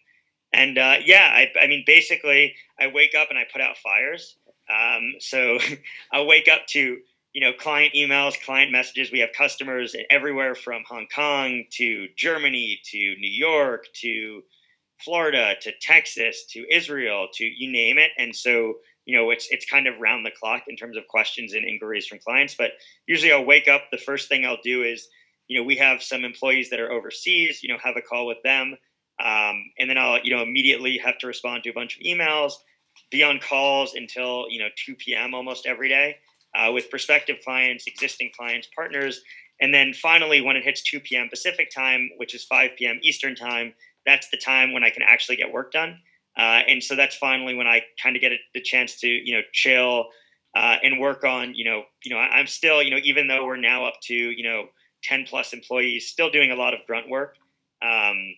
and 0.53 0.77
uh, 0.77 0.95
yeah, 1.03 1.29
I, 1.31 1.51
I, 1.61 1.67
mean, 1.67 1.83
basically, 1.85 2.55
I 2.79 2.87
wake 2.87 3.13
up 3.15 3.29
and 3.29 3.37
I 3.37 3.45
put 3.51 3.61
out 3.61 3.77
fires. 3.77 4.37
Um, 4.69 5.13
so 5.19 5.59
I 6.11 6.21
wake 6.23 6.47
up 6.47 6.67
to 6.67 6.97
you 7.33 7.41
know 7.41 7.53
client 7.53 7.93
emails, 7.93 8.41
client 8.43 8.71
messages. 8.71 9.11
We 9.11 9.19
have 9.19 9.29
customers 9.37 9.95
everywhere 10.09 10.55
from 10.55 10.83
Hong 10.87 11.07
Kong 11.13 11.65
to 11.71 12.07
Germany 12.15 12.79
to 12.91 12.97
New 13.19 13.29
York 13.29 13.85
to 14.01 14.43
Florida 15.03 15.53
to 15.61 15.71
Texas 15.79 16.45
to 16.51 16.65
Israel 16.73 17.27
to 17.33 17.45
you 17.45 17.71
name 17.71 17.97
it. 17.97 18.11
And 18.17 18.35
so, 18.35 18.75
you 19.07 19.17
know, 19.17 19.29
it's 19.29 19.47
it's 19.49 19.65
kind 19.65 19.87
of 19.87 19.99
round 19.99 20.25
the 20.25 20.31
clock 20.37 20.63
in 20.67 20.75
terms 20.75 20.97
of 20.97 21.07
questions 21.07 21.53
and 21.53 21.65
inquiries 21.65 22.05
from 22.05 22.19
clients. 22.19 22.55
But 22.55 22.71
usually 23.07 23.31
I'll 23.31 23.45
wake 23.45 23.69
up, 23.69 23.83
the 23.89 23.97
first 23.97 24.27
thing 24.27 24.45
I'll 24.45 24.59
do 24.61 24.83
is, 24.83 25.07
you 25.47 25.57
know, 25.57 25.65
we 25.65 25.77
have 25.77 26.03
some 26.03 26.25
employees 26.25 26.69
that 26.69 26.81
are 26.81 26.91
overseas, 26.91 27.63
you 27.63 27.69
know, 27.69 27.79
have 27.81 27.95
a 27.95 28.01
call 28.01 28.27
with 28.27 28.43
them. 28.43 28.75
Um, 29.23 29.63
and 29.79 29.89
then 29.89 29.97
I'll, 29.97 30.19
you 30.21 30.35
know, 30.35 30.43
immediately 30.43 30.97
have 30.97 31.17
to 31.19 31.27
respond 31.27 31.63
to 31.63 31.69
a 31.69 31.73
bunch 31.73 31.95
of 31.95 32.03
emails, 32.03 32.51
be 33.09 33.23
on 33.23 33.39
calls 33.39 33.95
until, 33.95 34.45
you 34.49 34.59
know, 34.59 34.67
2 34.85 34.95
p.m. 34.95 35.33
almost 35.33 35.65
every 35.65 35.87
day 35.87 36.17
uh, 36.53 36.71
with 36.73 36.89
prospective 36.89 37.37
clients, 37.45 37.87
existing 37.87 38.31
clients, 38.37 38.67
partners. 38.75 39.21
And 39.61 39.73
then 39.73 39.93
finally, 39.93 40.41
when 40.41 40.57
it 40.57 40.65
hits 40.65 40.83
2 40.83 40.99
p.m. 40.99 41.29
Pacific 41.29 41.71
time, 41.73 42.09
which 42.17 42.35
is 42.35 42.43
5 42.43 42.71
p.m. 42.77 42.99
Eastern 43.01 43.35
time, 43.35 43.73
that's 44.05 44.29
the 44.29 44.37
time 44.37 44.73
when 44.73 44.83
I 44.83 44.89
can 44.89 45.01
actually 45.01 45.37
get 45.37 45.51
work 45.51 45.71
done. 45.71 45.97
Uh, 46.37 46.61
and 46.67 46.83
so 46.83 46.95
that's 46.95 47.15
finally 47.15 47.55
when 47.55 47.67
I 47.67 47.81
kind 48.01 48.15
of 48.15 48.21
get 48.21 48.31
the 48.53 48.61
chance 48.61 48.99
to, 48.99 49.07
you 49.07 49.35
know, 49.35 49.41
chill 49.53 50.09
uh, 50.55 50.77
and 50.83 50.99
work 50.99 51.23
on, 51.23 51.55
you 51.55 51.65
know, 51.65 51.83
you 52.03 52.13
know, 52.13 52.19
I'm 52.19 52.47
still, 52.47 52.81
you 52.83 52.91
know, 52.91 52.99
even 53.03 53.27
though 53.27 53.45
we're 53.45 53.57
now 53.57 53.85
up 53.85 53.95
to, 54.03 54.13
you 54.13 54.43
know, 54.43 54.65
10 55.03 55.25
plus 55.27 55.53
employees, 55.53 56.07
still 56.07 56.29
doing 56.29 56.51
a 56.51 56.55
lot 56.55 56.73
of 56.73 56.79
grunt 56.85 57.09
work. 57.09 57.35
Um, 57.81 58.35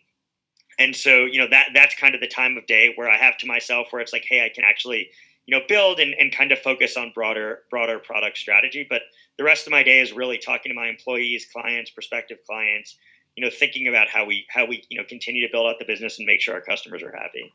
and 0.78 0.95
so, 0.95 1.26
you 1.26 1.39
know, 1.39 1.47
that 1.50 1.69
that's 1.73 1.95
kind 1.95 2.15
of 2.15 2.21
the 2.21 2.28
time 2.28 2.58
of 2.58 2.65
day 2.65 2.93
where 2.95 3.10
I 3.10 3.17
have 3.17 3.38
to 3.39 3.47
myself 3.47 3.88
where 3.91 4.02
it's 4.02 4.13
like, 4.13 4.26
hey, 4.28 4.45
I 4.45 4.50
can 4.50 4.63
actually, 4.63 5.10
you 5.45 5.58
know, 5.58 5.65
build 5.67 6.00
and, 6.00 6.15
and 6.17 6.34
kind 6.34 6.54
of 6.54 6.60
focus 6.60 6.95
on 6.95 7.12
broader 7.13 7.60
broader 7.69 8.00
product 8.00 8.38
strategy. 8.38 8.88
But 8.89 9.02
the 9.38 9.43
rest 9.43 9.67
of 9.67 9.71
my 9.71 9.84
day 9.84 10.00
is 10.00 10.13
really 10.13 10.38
talking 10.38 10.69
to 10.69 10.76
my 10.76 10.88
employees, 10.88 11.47
clients, 11.52 11.91
prospective 11.91 12.38
clients, 12.47 12.97
you 13.36 13.43
know, 13.43 13.52
thinking 13.52 13.89
about 13.89 14.08
how 14.08 14.26
we 14.26 14.45
how 14.50 14.65
we 14.65 14.84
you 14.89 14.97
know 14.97 15.06
continue 15.08 15.45
to 15.45 15.52
build 15.52 15.67
out 15.67 15.80
the 15.80 15.86
business 15.86 16.17
and 16.17 16.26
make 16.26 16.39
sure 16.39 16.54
our 16.54 16.62
customers 16.62 17.04
are 17.04 17.12
happy. 17.12 17.52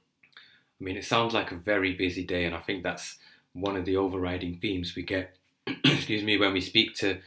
I 0.84 0.86
mean, 0.86 0.98
it 0.98 1.06
sounds 1.06 1.32
like 1.32 1.50
a 1.50 1.56
very 1.56 1.94
busy 1.94 2.24
day, 2.24 2.44
and 2.44 2.54
I 2.54 2.58
think 2.58 2.82
that's 2.82 3.16
one 3.54 3.74
of 3.74 3.86
the 3.86 3.96
overriding 3.96 4.58
themes 4.58 4.94
we 4.94 5.02
get. 5.02 5.34
excuse 5.66 6.22
me, 6.22 6.36
when 6.36 6.52
we 6.52 6.60
speak 6.60 6.94
to 6.96 7.20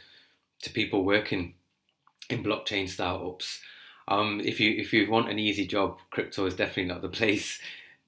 to 0.62 0.70
people 0.70 1.04
working 1.04 1.56
in 2.30 2.44
blockchain 2.44 2.88
startups. 2.88 3.60
Um, 4.08 4.42
if 4.42 4.60
you 4.60 4.80
if 4.80 4.94
you 4.94 5.10
want 5.10 5.32
an 5.32 5.40
easy 5.40 5.66
job, 5.66 5.98
crypto 6.12 6.46
is 6.46 6.54
definitely 6.54 6.86
not 6.86 7.02
the 7.02 7.10
place 7.20 7.60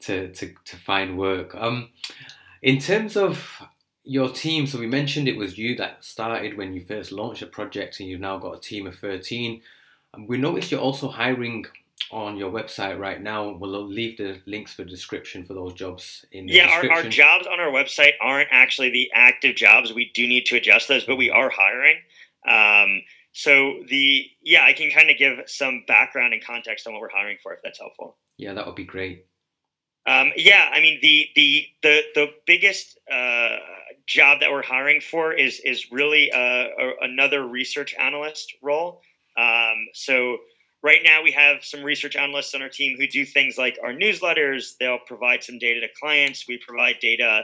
to 0.01 0.31
to, 0.33 0.53
to 0.65 0.77
find 0.77 1.17
work. 1.17 1.55
Um, 1.55 1.89
in 2.61 2.77
terms 2.77 3.17
of 3.17 3.63
your 4.03 4.29
team, 4.29 4.67
so 4.67 4.77
we 4.77 4.85
mentioned 4.85 5.27
it 5.27 5.35
was 5.35 5.57
you 5.57 5.75
that 5.77 6.05
started 6.05 6.57
when 6.57 6.73
you 6.73 6.85
first 6.85 7.11
launched 7.11 7.41
a 7.41 7.47
project, 7.47 7.99
and 7.99 8.07
you've 8.07 8.21
now 8.21 8.37
got 8.37 8.57
a 8.57 8.61
team 8.61 8.85
of 8.85 8.99
thirteen. 8.99 9.63
We 10.15 10.37
noticed 10.37 10.71
you're 10.71 10.79
also 10.79 11.07
hiring 11.07 11.65
on 12.11 12.37
your 12.37 12.51
website 12.51 12.97
right 12.97 13.21
now. 13.21 13.51
We'll 13.51 13.87
leave 13.87 14.17
the 14.17 14.41
links 14.45 14.73
for 14.73 14.83
description 14.83 15.43
for 15.43 15.53
those 15.53 15.73
jobs 15.73 16.25
in 16.31 16.45
the 16.45 16.53
yeah, 16.53 16.69
our, 16.69 16.91
our, 16.91 17.03
jobs 17.03 17.45
on 17.47 17.59
our 17.59 17.71
website 17.71 18.13
aren't 18.21 18.49
actually 18.51 18.89
the 18.89 19.11
active 19.13 19.55
jobs. 19.55 19.93
We 19.93 20.11
do 20.13 20.27
need 20.27 20.45
to 20.47 20.55
adjust 20.55 20.87
those, 20.87 21.05
but 21.05 21.17
we 21.17 21.29
are 21.29 21.49
hiring. 21.49 21.97
Um, 22.47 23.01
so 23.31 23.83
the 23.89 24.25
yeah, 24.41 24.65
I 24.65 24.73
can 24.73 24.89
kind 24.91 25.09
of 25.09 25.17
give 25.17 25.37
some 25.45 25.83
background 25.87 26.33
and 26.33 26.43
context 26.43 26.87
on 26.87 26.93
what 26.93 27.01
we're 27.01 27.09
hiring 27.09 27.37
for 27.41 27.53
if 27.53 27.61
that's 27.63 27.79
helpful. 27.79 28.17
Yeah, 28.37 28.53
that 28.53 28.65
would 28.65 28.75
be 28.75 28.85
great. 28.85 29.25
Um, 30.07 30.31
yeah, 30.35 30.69
I 30.73 30.79
mean 30.79 30.99
the 31.01 31.27
the 31.35 31.67
the 31.83 32.01
the 32.15 32.27
biggest 32.47 32.97
uh, 33.11 33.57
job 34.07 34.39
that 34.39 34.51
we're 34.51 34.63
hiring 34.63 35.01
for 35.01 35.33
is 35.33 35.59
is 35.63 35.91
really 35.91 36.31
uh, 36.31 36.37
a, 36.37 36.93
another 37.01 37.47
research 37.47 37.93
analyst 37.99 38.55
role. 38.63 39.01
Um, 39.37 39.87
so 39.93 40.37
right 40.83 41.01
now 41.03 41.21
we 41.21 41.31
have 41.31 41.63
some 41.63 41.83
research 41.83 42.15
analysts 42.15 42.53
on 42.55 42.61
our 42.61 42.69
team 42.69 42.97
who 42.97 43.07
do 43.07 43.25
things 43.25 43.57
like 43.57 43.77
our 43.83 43.93
newsletters. 43.93 44.77
They'll 44.79 44.99
provide 44.99 45.43
some 45.43 45.59
data 45.59 45.81
to 45.81 45.87
clients. 45.99 46.47
We 46.47 46.57
provide 46.57 46.99
data 47.01 47.43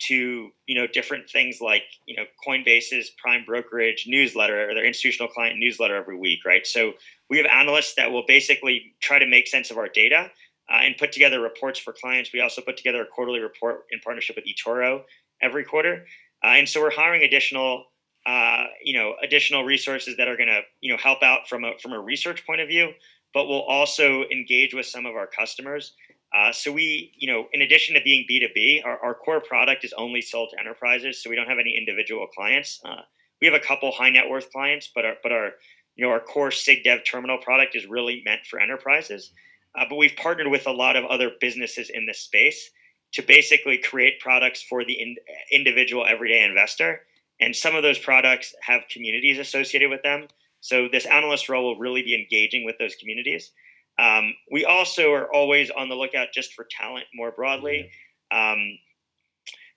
to 0.00 0.50
you 0.66 0.74
know 0.74 0.86
different 0.86 1.30
things 1.30 1.60
like 1.60 1.84
you 2.06 2.16
know 2.16 2.24
Coinbase's 2.46 3.10
prime 3.22 3.44
brokerage 3.44 4.04
newsletter 4.06 4.68
or 4.68 4.74
their 4.74 4.84
institutional 4.84 5.28
client 5.28 5.58
newsletter 5.58 5.96
every 5.96 6.18
week, 6.18 6.40
right? 6.44 6.66
So 6.66 6.92
we 7.30 7.38
have 7.38 7.46
analysts 7.46 7.94
that 7.94 8.10
will 8.10 8.24
basically 8.26 8.94
try 9.00 9.18
to 9.18 9.26
make 9.26 9.46
sense 9.46 9.70
of 9.70 9.78
our 9.78 9.88
data 9.88 10.30
uh, 10.70 10.78
and 10.82 10.96
put 10.96 11.12
together 11.12 11.40
reports 11.40 11.78
for 11.78 11.92
clients. 11.92 12.32
We 12.32 12.40
also 12.40 12.60
put 12.60 12.76
together 12.76 13.02
a 13.02 13.06
quarterly 13.06 13.40
report 13.40 13.84
in 13.90 14.00
partnership 14.00 14.36
with 14.36 14.46
eToro 14.46 15.02
every 15.40 15.64
quarter, 15.64 16.06
uh, 16.42 16.48
and 16.48 16.68
so 16.68 16.80
we're 16.80 16.90
hiring 16.90 17.22
additional 17.22 17.84
uh, 18.26 18.64
you 18.82 18.98
know 18.98 19.14
additional 19.22 19.64
resources 19.64 20.16
that 20.16 20.28
are 20.28 20.36
going 20.36 20.48
to 20.48 20.60
you 20.80 20.90
know 20.90 20.98
help 20.98 21.22
out 21.22 21.48
from 21.48 21.64
a 21.64 21.72
from 21.80 21.92
a 21.92 22.00
research 22.00 22.46
point 22.46 22.60
of 22.60 22.68
view, 22.68 22.92
but 23.32 23.48
we'll 23.48 23.62
also 23.62 24.24
engage 24.32 24.74
with 24.74 24.86
some 24.86 25.06
of 25.06 25.14
our 25.14 25.26
customers. 25.26 25.92
Uh, 26.34 26.50
so 26.50 26.72
we, 26.72 27.12
you 27.16 27.32
know, 27.32 27.46
in 27.52 27.62
addition 27.62 27.94
to 27.94 28.00
being 28.02 28.26
B2B, 28.28 28.84
our, 28.84 28.98
our, 28.98 29.14
core 29.14 29.40
product 29.40 29.84
is 29.84 29.94
only 29.96 30.20
sold 30.20 30.48
to 30.52 30.58
enterprises, 30.58 31.22
so 31.22 31.30
we 31.30 31.36
don't 31.36 31.46
have 31.46 31.60
any 31.60 31.76
individual 31.78 32.26
clients. 32.26 32.80
Uh, 32.84 33.02
we 33.40 33.46
have 33.46 33.54
a 33.54 33.64
couple 33.64 33.92
high 33.92 34.10
net 34.10 34.28
worth 34.28 34.50
clients, 34.50 34.90
but 34.92 35.04
our, 35.04 35.14
but 35.22 35.30
our, 35.30 35.50
you 35.94 36.04
know, 36.04 36.10
our 36.10 36.18
core 36.18 36.48
SigDev 36.48 37.04
terminal 37.04 37.38
product 37.38 37.76
is 37.76 37.86
really 37.86 38.20
meant 38.24 38.40
for 38.50 38.58
enterprises. 38.58 39.30
Uh, 39.76 39.84
but 39.88 39.94
we've 39.94 40.16
partnered 40.16 40.48
with 40.48 40.66
a 40.66 40.72
lot 40.72 40.96
of 40.96 41.04
other 41.04 41.30
businesses 41.40 41.88
in 41.88 42.04
this 42.06 42.18
space 42.18 42.70
to 43.12 43.22
basically 43.22 43.78
create 43.78 44.18
products 44.18 44.60
for 44.60 44.84
the 44.84 44.94
in, 44.94 45.14
individual 45.52 46.04
everyday 46.04 46.42
investor 46.42 47.02
and 47.40 47.54
some 47.54 47.74
of 47.74 47.82
those 47.82 47.98
products 47.98 48.54
have 48.62 48.82
communities 48.90 49.38
associated 49.38 49.90
with 49.90 50.02
them. 50.02 50.28
So 50.60 50.88
this 50.90 51.06
analyst 51.06 51.48
role 51.48 51.64
will 51.64 51.78
really 51.78 52.02
be 52.02 52.14
engaging 52.14 52.64
with 52.64 52.76
those 52.78 52.94
communities. 52.94 53.50
Um, 53.98 54.34
we 54.50 54.64
also 54.64 55.12
are 55.12 55.32
always 55.32 55.70
on 55.70 55.88
the 55.88 55.94
lookout 55.94 56.28
just 56.32 56.54
for 56.54 56.66
talent 56.70 57.06
more 57.14 57.32
broadly. 57.32 57.90
Um, 58.30 58.78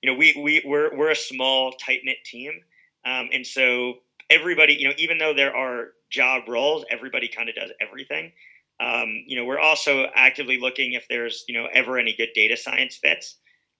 you 0.01 0.11
know, 0.11 0.17
we, 0.17 0.39
we, 0.41 0.63
we're, 0.65 0.95
we're 0.95 1.11
a 1.11 1.15
small, 1.15 1.73
tight 1.73 2.01
knit 2.03 2.17
team. 2.25 2.51
Um, 3.05 3.29
and 3.31 3.45
so 3.45 3.95
everybody, 4.29 4.73
you 4.73 4.87
know, 4.87 4.93
even 4.97 5.17
though 5.17 5.33
there 5.33 5.55
are 5.55 5.89
job 6.09 6.43
roles, 6.47 6.85
everybody 6.89 7.27
kind 7.27 7.49
of 7.49 7.55
does 7.55 7.71
everything. 7.81 8.31
Um, 8.79 9.23
you 9.25 9.35
know, 9.37 9.45
we're 9.45 9.59
also 9.59 10.07
actively 10.15 10.59
looking 10.59 10.93
if 10.93 11.07
there's, 11.09 11.43
you 11.47 11.59
know, 11.59 11.67
ever 11.73 11.97
any 11.97 12.15
good 12.15 12.29
data 12.35 12.55
science 12.55 12.95
fits. 12.95 13.37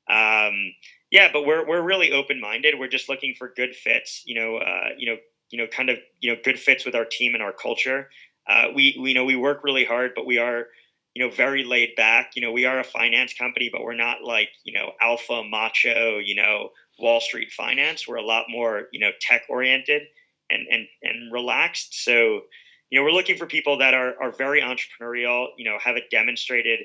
Um, 0.10 0.74
yeah, 1.12 1.30
but 1.32 1.46
we're 1.46 1.66
we're 1.68 1.82
really 1.82 2.12
open 2.12 2.40
minded. 2.40 2.76
We're 2.78 2.88
just 2.88 3.10
looking 3.10 3.34
for 3.38 3.52
good 3.56 3.76
fits. 3.76 4.24
You 4.26 4.36
know, 4.36 4.58
uh, 4.58 4.90
you 4.98 5.10
know, 5.10 5.18
you 5.50 5.58
know, 5.58 5.68
kind 5.68 5.90
of 5.90 5.98
you 6.20 6.32
know, 6.32 6.40
good 6.44 6.60
fits 6.60 6.86
with 6.86 6.96
our 6.96 7.06
team 7.06 7.34
and 7.34 7.44
our 7.44 7.54
culture. 7.54 8.10
Uh, 8.50 8.68
we, 8.74 8.98
we 9.02 9.10
you 9.10 9.16
know 9.16 9.26
we 9.26 9.36
work 9.36 9.64
really 9.64 9.86
hard, 9.86 10.12
but 10.16 10.26
we 10.26 10.38
are 10.38 10.68
you 11.16 11.24
know 11.24 11.34
very 11.34 11.64
laid 11.64 11.96
back. 11.96 12.32
You 12.36 12.42
know, 12.42 12.52
we 12.52 12.66
are 12.66 12.80
a 12.80 12.84
finance 12.84 13.34
company, 13.34 13.70
but 13.72 13.84
we're 13.84 13.96
not 13.96 14.24
like 14.24 14.50
you 14.64 14.74
know 14.74 14.92
alpha 15.02 15.44
macho. 15.44 16.18
You 16.20 16.36
know, 16.36 16.70
Wall 17.00 17.22
Street 17.22 17.52
finance. 17.52 18.08
We're 18.08 18.18
a 18.18 18.26
lot 18.26 18.46
more 18.50 18.84
you 18.92 19.00
know 19.00 19.12
tech 19.22 19.44
oriented 19.50 20.04
and 20.50 20.68
and 20.70 20.88
and 21.04 21.32
relaxed. 21.32 22.04
So 22.04 22.42
you 22.90 23.00
know, 23.00 23.04
we're 23.04 23.12
looking 23.12 23.38
for 23.38 23.46
people 23.46 23.78
that 23.78 23.94
are 23.94 24.14
are 24.22 24.32
very 24.32 24.62
entrepreneurial. 24.62 25.48
You 25.58 25.70
know, 25.70 25.78
have 25.82 25.96
a 25.96 26.02
demonstrated 26.12 26.80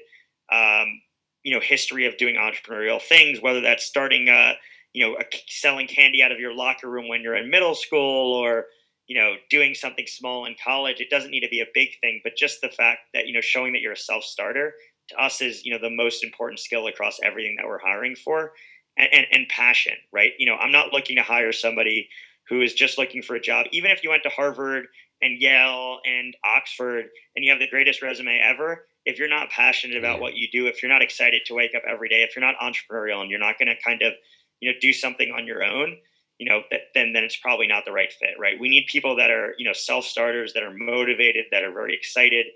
um, 0.52 1.00
you 1.44 1.55
know 1.55 1.61
history 1.61 2.07
of 2.07 2.16
doing 2.16 2.37
entrepreneurial 2.37 3.00
things, 3.00 3.40
whether 3.40 3.61
that's 3.61 3.85
starting 3.85 4.28
a 4.28 4.55
you 4.92 5.05
know 5.05 5.16
a, 5.18 5.24
selling 5.48 5.87
candy 5.87 6.22
out 6.22 6.33
of 6.33 6.38
your 6.38 6.55
locker 6.55 6.88
room 6.88 7.09
when 7.09 7.22
you're 7.22 7.37
in 7.37 7.50
middle 7.50 7.74
school 7.74 8.35
or 8.35 8.66
you 9.07 9.18
know 9.18 9.35
doing 9.50 9.74
something 9.74 10.07
small 10.07 10.44
in 10.44 10.55
college. 10.62 11.00
It 11.00 11.11
doesn't 11.11 11.31
need 11.31 11.40
to 11.40 11.48
be 11.48 11.61
a 11.61 11.66
big 11.74 11.90
thing, 12.00 12.20
but 12.22 12.37
just 12.37 12.61
the 12.61 12.68
fact 12.68 13.00
that 13.14 13.26
you 13.26 13.35
know 13.35 13.40
showing 13.40 13.72
that 13.72 13.81
you're 13.81 13.92
a 13.92 13.96
self 13.96 14.24
starter 14.24 14.74
to 15.09 15.16
us 15.16 15.40
is 15.40 15.64
you 15.64 15.72
know 15.72 15.81
the 15.81 15.94
most 15.94 16.24
important 16.24 16.61
skill 16.61 16.87
across 16.87 17.18
everything 17.22 17.57
that 17.57 17.66
we're 17.66 17.81
hiring 17.81 18.14
for. 18.14 18.52
And, 18.98 19.09
and, 19.11 19.26
and 19.33 19.48
passion, 19.48 19.94
right? 20.12 20.33
You 20.38 20.44
know, 20.44 20.57
I'm 20.57 20.70
not 20.70 20.92
looking 20.92 21.16
to 21.16 21.22
hire 21.22 21.50
somebody 21.50 22.11
who 22.50 22.61
is 22.61 22.74
just 22.74 22.98
looking 22.98 23.22
for 23.22 23.35
a 23.35 23.40
job, 23.40 23.64
even 23.72 23.90
if 23.90 24.05
you 24.05 24.11
went 24.11 24.22
to 24.24 24.28
Harvard 24.28 24.85
and 25.22 25.40
Yale 25.40 26.00
and 26.05 26.37
Oxford 26.44 27.07
and 27.35 27.42
you 27.42 27.50
have 27.50 27.61
the 27.61 27.68
greatest 27.68 28.02
resume 28.02 28.38
ever, 28.38 28.87
if 29.05 29.19
you're 29.19 29.29
not 29.29 29.51
passionate 29.51 29.97
about 29.97 30.21
what 30.21 30.35
you 30.35 30.49
do, 30.53 30.67
if 30.67 30.83
you're 30.83 30.93
not 30.93 31.03
excited 31.03 31.43
to 31.47 31.55
wake 31.55 31.75
up 31.75 31.83
every 31.88 32.09
day, 32.09 32.23
if 32.23 32.37
you're 32.37 32.45
not 32.45 32.57
entrepreneurial 32.62 33.21
and 33.21 33.31
you're 33.31 33.41
not 33.41 33.59
going 33.59 33.69
to 33.69 33.83
kind 33.83 34.03
of, 34.03 34.12
you 34.61 34.71
know, 34.71 34.79
do 34.81 34.93
something 34.93 35.33
on 35.37 35.47
your 35.47 35.65
own, 35.65 35.97
you 36.38 36.49
know, 36.49 36.62
that, 36.71 36.83
then 36.95 37.12
then 37.12 37.25
it's 37.25 37.38
probably 37.38 37.67
not 37.67 37.85
the 37.85 37.93
right 37.93 38.12
fit, 38.12 38.35
right? 38.38 38.59
We 38.59 38.69
need 38.69 38.87
people 38.87 39.17
that 39.17 39.31
are, 39.31 39.55
you 39.59 39.65
know, 39.65 39.73
self 39.73 40.05
starters, 40.05 40.53
that 40.55 40.62
are 40.62 40.75
motivated, 40.75 41.47
that 41.51 41.65
are 41.65 41.73
very 41.73 41.95
excited. 41.95 42.47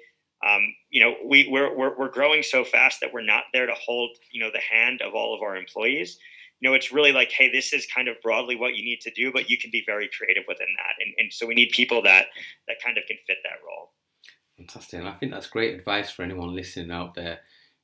Um, 0.47 0.75
you 0.91 1.01
know, 1.01 1.15
we 1.25 1.49
we're, 1.51 1.77
we're 1.77 1.99
we're 1.99 2.11
growing 2.11 2.43
so 2.43 2.65
fast 2.65 3.01
that 3.01 3.13
we're 3.13 3.25
not 3.25 3.45
there 3.53 3.67
to 3.67 3.75
hold, 3.75 4.11
you 4.31 4.41
know, 4.41 4.51
the 4.53 4.61
hand 4.61 5.03
of 5.03 5.15
all 5.15 5.35
of 5.35 5.43
our 5.43 5.57
employees 5.57 6.19
you 6.61 6.69
know, 6.69 6.75
it's 6.75 6.93
really 6.93 7.13
like, 7.13 7.31
hey, 7.31 7.51
this 7.51 7.73
is 7.73 7.87
kind 7.87 8.09
of 8.09 8.17
broadly 8.23 8.57
what 8.57 8.75
you 8.77 8.83
need 8.83 9.01
to 9.03 9.11
do, 9.11 9.31
but 9.31 9.51
you 9.51 9.59
can 9.59 9.71
be 9.71 9.83
very 9.85 10.09
creative 10.17 10.45
within 10.49 10.69
that. 10.79 11.05
And, 11.05 11.15
and 11.19 11.33
so 11.33 11.47
we 11.47 11.55
need 11.55 11.71
people 11.71 12.03
that 12.03 12.27
that 12.67 12.77
kind 12.83 12.97
of 12.97 13.05
can 13.07 13.19
fit 13.27 13.39
that 13.45 13.59
role. 13.67 13.91
Fantastic. 14.57 15.01
And 15.01 15.09
I 15.09 15.13
think 15.13 15.33
that's 15.33 15.47
great 15.49 15.75
advice 15.75 16.11
for 16.11 16.23
anyone 16.23 16.55
listening 16.55 16.91
out 16.91 17.15
there. 17.15 17.41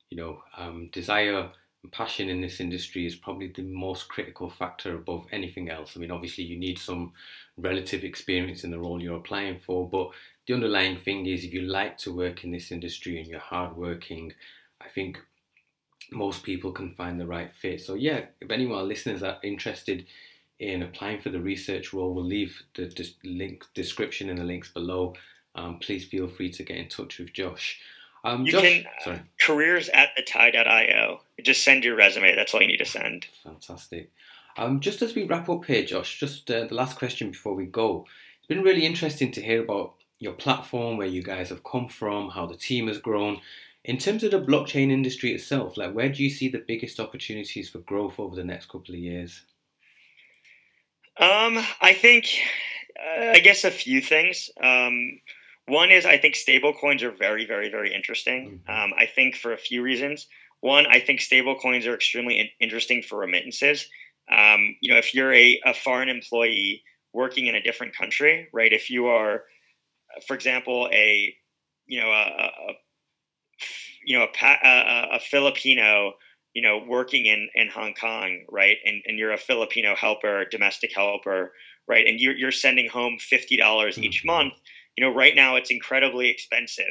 You 0.09 0.17
know, 0.17 0.43
um, 0.57 0.89
desire 0.91 1.51
and 1.83 1.91
passion 1.91 2.29
in 2.29 2.41
this 2.41 2.59
industry 2.59 3.05
is 3.05 3.15
probably 3.15 3.47
the 3.47 3.63
most 3.63 4.07
critical 4.07 4.49
factor 4.49 4.95
above 4.95 5.25
anything 5.31 5.69
else. 5.69 5.95
I 5.95 5.99
mean, 5.99 6.11
obviously, 6.11 6.43
you 6.45 6.57
need 6.57 6.79
some 6.79 7.13
relative 7.57 8.03
experience 8.03 8.63
in 8.63 8.71
the 8.71 8.79
role 8.79 9.01
you're 9.01 9.17
applying 9.17 9.59
for, 9.59 9.87
but 9.87 10.09
the 10.47 10.53
underlying 10.53 10.97
thing 10.97 11.25
is 11.25 11.43
if 11.43 11.53
you 11.53 11.61
like 11.61 11.97
to 11.99 12.15
work 12.15 12.43
in 12.43 12.51
this 12.51 12.71
industry 12.71 13.17
and 13.19 13.27
you're 13.27 13.39
hardworking, 13.39 14.33
I 14.81 14.87
think 14.89 15.19
most 16.11 16.43
people 16.43 16.71
can 16.71 16.89
find 16.93 17.19
the 17.19 17.27
right 17.27 17.51
fit. 17.61 17.81
So 17.81 17.95
yeah, 17.95 18.25
if 18.41 18.51
any 18.51 18.65
of 18.65 18.71
our 18.71 18.83
listeners 18.83 19.23
are 19.23 19.37
interested 19.43 20.05
in 20.59 20.83
applying 20.83 21.21
for 21.21 21.29
the 21.29 21.39
research 21.41 21.93
role, 21.93 22.13
we'll 22.13 22.25
leave 22.25 22.61
the 22.75 22.91
link 23.23 23.65
description 23.73 24.29
and 24.29 24.37
the 24.39 24.43
links 24.43 24.69
below. 24.71 25.13
Um, 25.55 25.79
please 25.79 26.05
feel 26.05 26.27
free 26.27 26.51
to 26.51 26.63
get 26.63 26.77
in 26.77 26.89
touch 26.89 27.19
with 27.19 27.33
Josh. 27.33 27.79
Um, 28.23 28.45
you 28.45 28.53
Josh, 28.53 28.61
can 28.61 28.85
sorry. 29.03 29.21
careers 29.41 29.89
at 29.89 30.09
the 30.15 30.23
tie.io. 30.23 31.21
Just 31.43 31.63
send 31.63 31.83
your 31.83 31.95
resume. 31.95 32.35
That's 32.35 32.53
all 32.53 32.61
you 32.61 32.67
need 32.67 32.77
to 32.77 32.85
send. 32.85 33.27
Fantastic. 33.43 34.11
Um, 34.55 34.79
just 34.79 35.01
as 35.01 35.15
we 35.15 35.23
wrap 35.23 35.49
up 35.49 35.65
here, 35.65 35.83
Josh, 35.83 36.19
just 36.19 36.49
uh, 36.49 36.65
the 36.65 36.75
last 36.75 36.97
question 36.97 37.31
before 37.31 37.55
we 37.55 37.65
go. 37.65 38.05
It's 38.39 38.47
been 38.47 38.63
really 38.63 38.85
interesting 38.85 39.31
to 39.33 39.41
hear 39.41 39.63
about 39.63 39.95
your 40.19 40.33
platform, 40.33 40.97
where 40.97 41.07
you 41.07 41.23
guys 41.23 41.49
have 41.49 41.63
come 41.63 41.87
from, 41.89 42.29
how 42.29 42.45
the 42.45 42.55
team 42.55 42.87
has 42.87 42.97
grown, 42.97 43.41
in 43.83 43.97
terms 43.97 44.23
of 44.23 44.31
the 44.31 44.39
blockchain 44.39 44.91
industry 44.91 45.33
itself, 45.33 45.75
like 45.75 45.93
where 45.93 46.09
do 46.09 46.23
you 46.23 46.29
see 46.29 46.47
the 46.47 46.63
biggest 46.65 46.99
opportunities 46.99 47.69
for 47.69 47.79
growth 47.79 48.19
over 48.19 48.35
the 48.35 48.43
next 48.43 48.69
couple 48.69 48.93
of 48.95 48.99
years? 48.99 49.41
Um, 51.17 51.59
I 51.81 51.93
think, 51.93 52.27
uh, 52.97 53.31
I 53.31 53.39
guess 53.39 53.63
a 53.63 53.71
few 53.71 54.01
things. 54.01 54.49
Um, 54.61 55.19
one 55.67 55.91
is 55.91 56.05
I 56.05 56.17
think 56.17 56.35
stablecoins 56.35 57.01
are 57.01 57.11
very, 57.11 57.45
very, 57.45 57.69
very 57.69 57.93
interesting. 57.93 58.61
Mm-hmm. 58.67 58.83
Um, 58.83 58.93
I 58.97 59.05
think 59.05 59.35
for 59.35 59.53
a 59.53 59.57
few 59.57 59.81
reasons. 59.81 60.27
One, 60.61 60.85
I 60.87 60.99
think 60.99 61.19
stablecoins 61.19 61.85
are 61.87 61.93
extremely 61.93 62.39
in- 62.39 62.49
interesting 62.61 63.01
for 63.01 63.17
remittances. 63.17 63.87
Um, 64.31 64.75
you 64.81 64.93
know, 64.93 64.97
if 64.97 65.13
you're 65.13 65.33
a, 65.33 65.59
a 65.65 65.73
foreign 65.73 66.07
employee 66.07 66.83
working 67.13 67.47
in 67.47 67.55
a 67.55 67.61
different 67.61 67.95
country, 67.95 68.47
right? 68.53 68.71
If 68.71 68.89
you 68.89 69.07
are, 69.07 69.43
for 70.25 70.35
example, 70.35 70.89
a 70.91 71.35
you 71.85 71.99
know 71.99 72.09
a, 72.09 72.45
a 72.45 72.73
you 74.05 74.17
know 74.17 74.25
a, 74.25 74.47
a, 74.47 75.07
a 75.15 75.19
Filipino 75.19 76.13
you 76.53 76.61
know 76.61 76.83
working 76.87 77.25
in 77.25 77.49
in 77.55 77.67
Hong 77.69 77.93
Kong 77.93 78.45
right 78.49 78.77
and 78.85 79.01
and 79.05 79.17
you're 79.17 79.33
a 79.33 79.37
Filipino 79.37 79.95
helper 79.95 80.45
domestic 80.49 80.91
helper 80.95 81.53
right 81.87 82.07
and 82.07 82.19
you're, 82.19 82.35
you're 82.35 82.51
sending 82.51 82.89
home 82.89 83.17
$50 83.19 83.59
mm-hmm. 83.59 84.03
each 84.03 84.23
month 84.25 84.53
you 84.97 85.03
know 85.03 85.13
right 85.13 85.35
now 85.35 85.55
it's 85.55 85.71
incredibly 85.71 86.29
expensive 86.29 86.85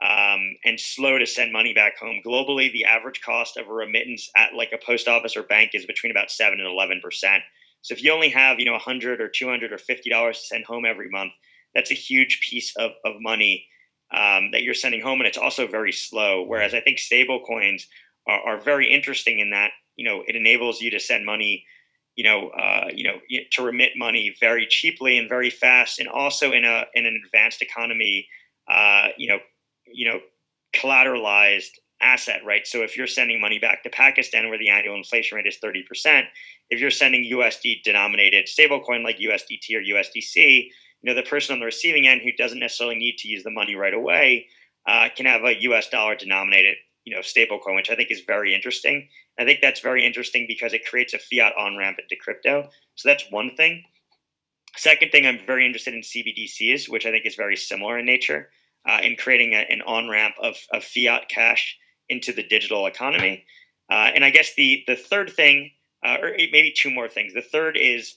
um, 0.00 0.56
and 0.64 0.78
slow 0.78 1.18
to 1.18 1.26
send 1.26 1.52
money 1.52 1.74
back 1.74 1.98
home 1.98 2.20
globally 2.24 2.72
the 2.72 2.84
average 2.84 3.20
cost 3.20 3.56
of 3.56 3.68
a 3.68 3.72
remittance 3.72 4.30
at 4.36 4.54
like 4.54 4.72
a 4.72 4.84
post 4.84 5.08
office 5.08 5.36
or 5.36 5.42
bank 5.42 5.70
is 5.74 5.86
between 5.86 6.10
about 6.10 6.30
7 6.30 6.58
and 6.58 6.68
11 6.68 7.00
percent 7.02 7.42
so 7.82 7.94
if 7.94 8.02
you 8.02 8.12
only 8.12 8.30
have 8.30 8.58
you 8.58 8.64
know 8.64 8.72
a 8.72 8.74
100 8.74 9.20
or 9.20 9.28
200 9.28 9.72
or 9.72 9.78
50 9.78 10.10
dollars 10.10 10.40
to 10.40 10.46
send 10.46 10.64
home 10.64 10.84
every 10.84 11.08
month 11.10 11.32
that's 11.74 11.90
a 11.90 11.94
huge 11.94 12.40
piece 12.40 12.74
of, 12.76 12.92
of 13.04 13.14
money 13.20 13.66
um, 14.12 14.50
that 14.52 14.62
you're 14.62 14.74
sending 14.74 15.02
home, 15.02 15.20
and 15.20 15.28
it's 15.28 15.38
also 15.38 15.66
very 15.66 15.92
slow. 15.92 16.44
Whereas 16.46 16.74
I 16.74 16.80
think 16.80 16.98
stable 16.98 17.40
coins 17.46 17.86
are, 18.26 18.40
are 18.40 18.60
very 18.60 18.90
interesting 18.90 19.38
in 19.38 19.50
that 19.50 19.70
you 19.96 20.08
know 20.08 20.22
it 20.26 20.36
enables 20.36 20.80
you 20.80 20.90
to 20.90 21.00
send 21.00 21.26
money, 21.26 21.64
you 22.18 22.24
know, 22.24 22.48
uh, 22.48 22.88
you 22.92 23.04
know, 23.04 23.20
to 23.52 23.62
remit 23.62 23.92
money 23.94 24.34
very 24.40 24.66
cheaply 24.66 25.18
and 25.18 25.28
very 25.28 25.50
fast, 25.50 26.00
and 26.00 26.08
also 26.08 26.50
in 26.50 26.64
a 26.64 26.84
in 26.92 27.06
an 27.06 27.22
advanced 27.24 27.62
economy, 27.62 28.26
uh, 28.68 29.06
you 29.16 29.28
know, 29.28 29.38
you 29.86 30.04
know, 30.04 30.18
collateralized 30.74 31.78
asset, 32.02 32.40
right? 32.44 32.66
So 32.66 32.82
if 32.82 32.96
you're 32.96 33.06
sending 33.06 33.40
money 33.40 33.60
back 33.60 33.84
to 33.84 33.90
Pakistan 33.90 34.48
where 34.48 34.58
the 34.58 34.68
annual 34.68 34.96
inflation 34.96 35.36
rate 35.36 35.46
is 35.46 35.58
30%, 35.62 36.24
if 36.70 36.80
you're 36.80 36.90
sending 36.90 37.22
USD 37.32 37.84
denominated 37.84 38.46
stablecoin 38.46 39.04
like 39.04 39.18
USDT 39.18 39.76
or 39.76 39.80
USDC, 39.80 40.64
you 40.64 41.04
know 41.04 41.14
the 41.14 41.22
person 41.22 41.52
on 41.52 41.60
the 41.60 41.66
receiving 41.66 42.08
end 42.08 42.22
who 42.22 42.32
doesn't 42.32 42.58
necessarily 42.58 42.96
need 42.96 43.18
to 43.18 43.28
use 43.28 43.44
the 43.44 43.50
money 43.52 43.76
right 43.76 43.94
away 43.94 44.46
uh, 44.88 45.08
can 45.16 45.26
have 45.26 45.44
a 45.44 45.62
U.S. 45.62 45.88
dollar 45.88 46.16
denominated 46.16 46.74
you 47.04 47.14
know 47.14 47.20
stablecoin, 47.20 47.76
which 47.76 47.90
I 47.90 47.94
think 47.94 48.10
is 48.10 48.22
very 48.26 48.56
interesting. 48.56 49.08
I 49.38 49.44
think 49.44 49.60
that's 49.60 49.80
very 49.80 50.04
interesting 50.04 50.46
because 50.48 50.72
it 50.72 50.86
creates 50.86 51.14
a 51.14 51.18
fiat 51.18 51.52
on 51.58 51.76
ramp 51.76 51.98
into 52.02 52.16
crypto. 52.16 52.68
So 52.96 53.08
that's 53.08 53.30
one 53.30 53.54
thing. 53.56 53.84
Second 54.76 55.10
thing, 55.10 55.26
I'm 55.26 55.40
very 55.46 55.64
interested 55.64 55.94
in 55.94 56.00
CBDCs, 56.00 56.88
which 56.88 57.06
I 57.06 57.10
think 57.10 57.26
is 57.26 57.34
very 57.34 57.56
similar 57.56 57.98
in 57.98 58.06
nature, 58.06 58.50
uh, 58.88 58.98
in 59.02 59.16
creating 59.16 59.54
a, 59.54 59.66
an 59.70 59.82
on 59.82 60.08
ramp 60.08 60.34
of, 60.42 60.56
of 60.72 60.84
fiat 60.84 61.28
cash 61.28 61.78
into 62.08 62.32
the 62.32 62.42
digital 62.42 62.86
economy. 62.86 63.44
Uh, 63.90 64.10
and 64.14 64.24
I 64.24 64.30
guess 64.30 64.54
the 64.54 64.84
the 64.86 64.96
third 64.96 65.30
thing, 65.30 65.70
uh, 66.04 66.18
or 66.20 66.32
maybe 66.36 66.72
two 66.76 66.90
more 66.90 67.08
things. 67.08 67.32
The 67.32 67.42
third 67.42 67.76
is 67.76 68.16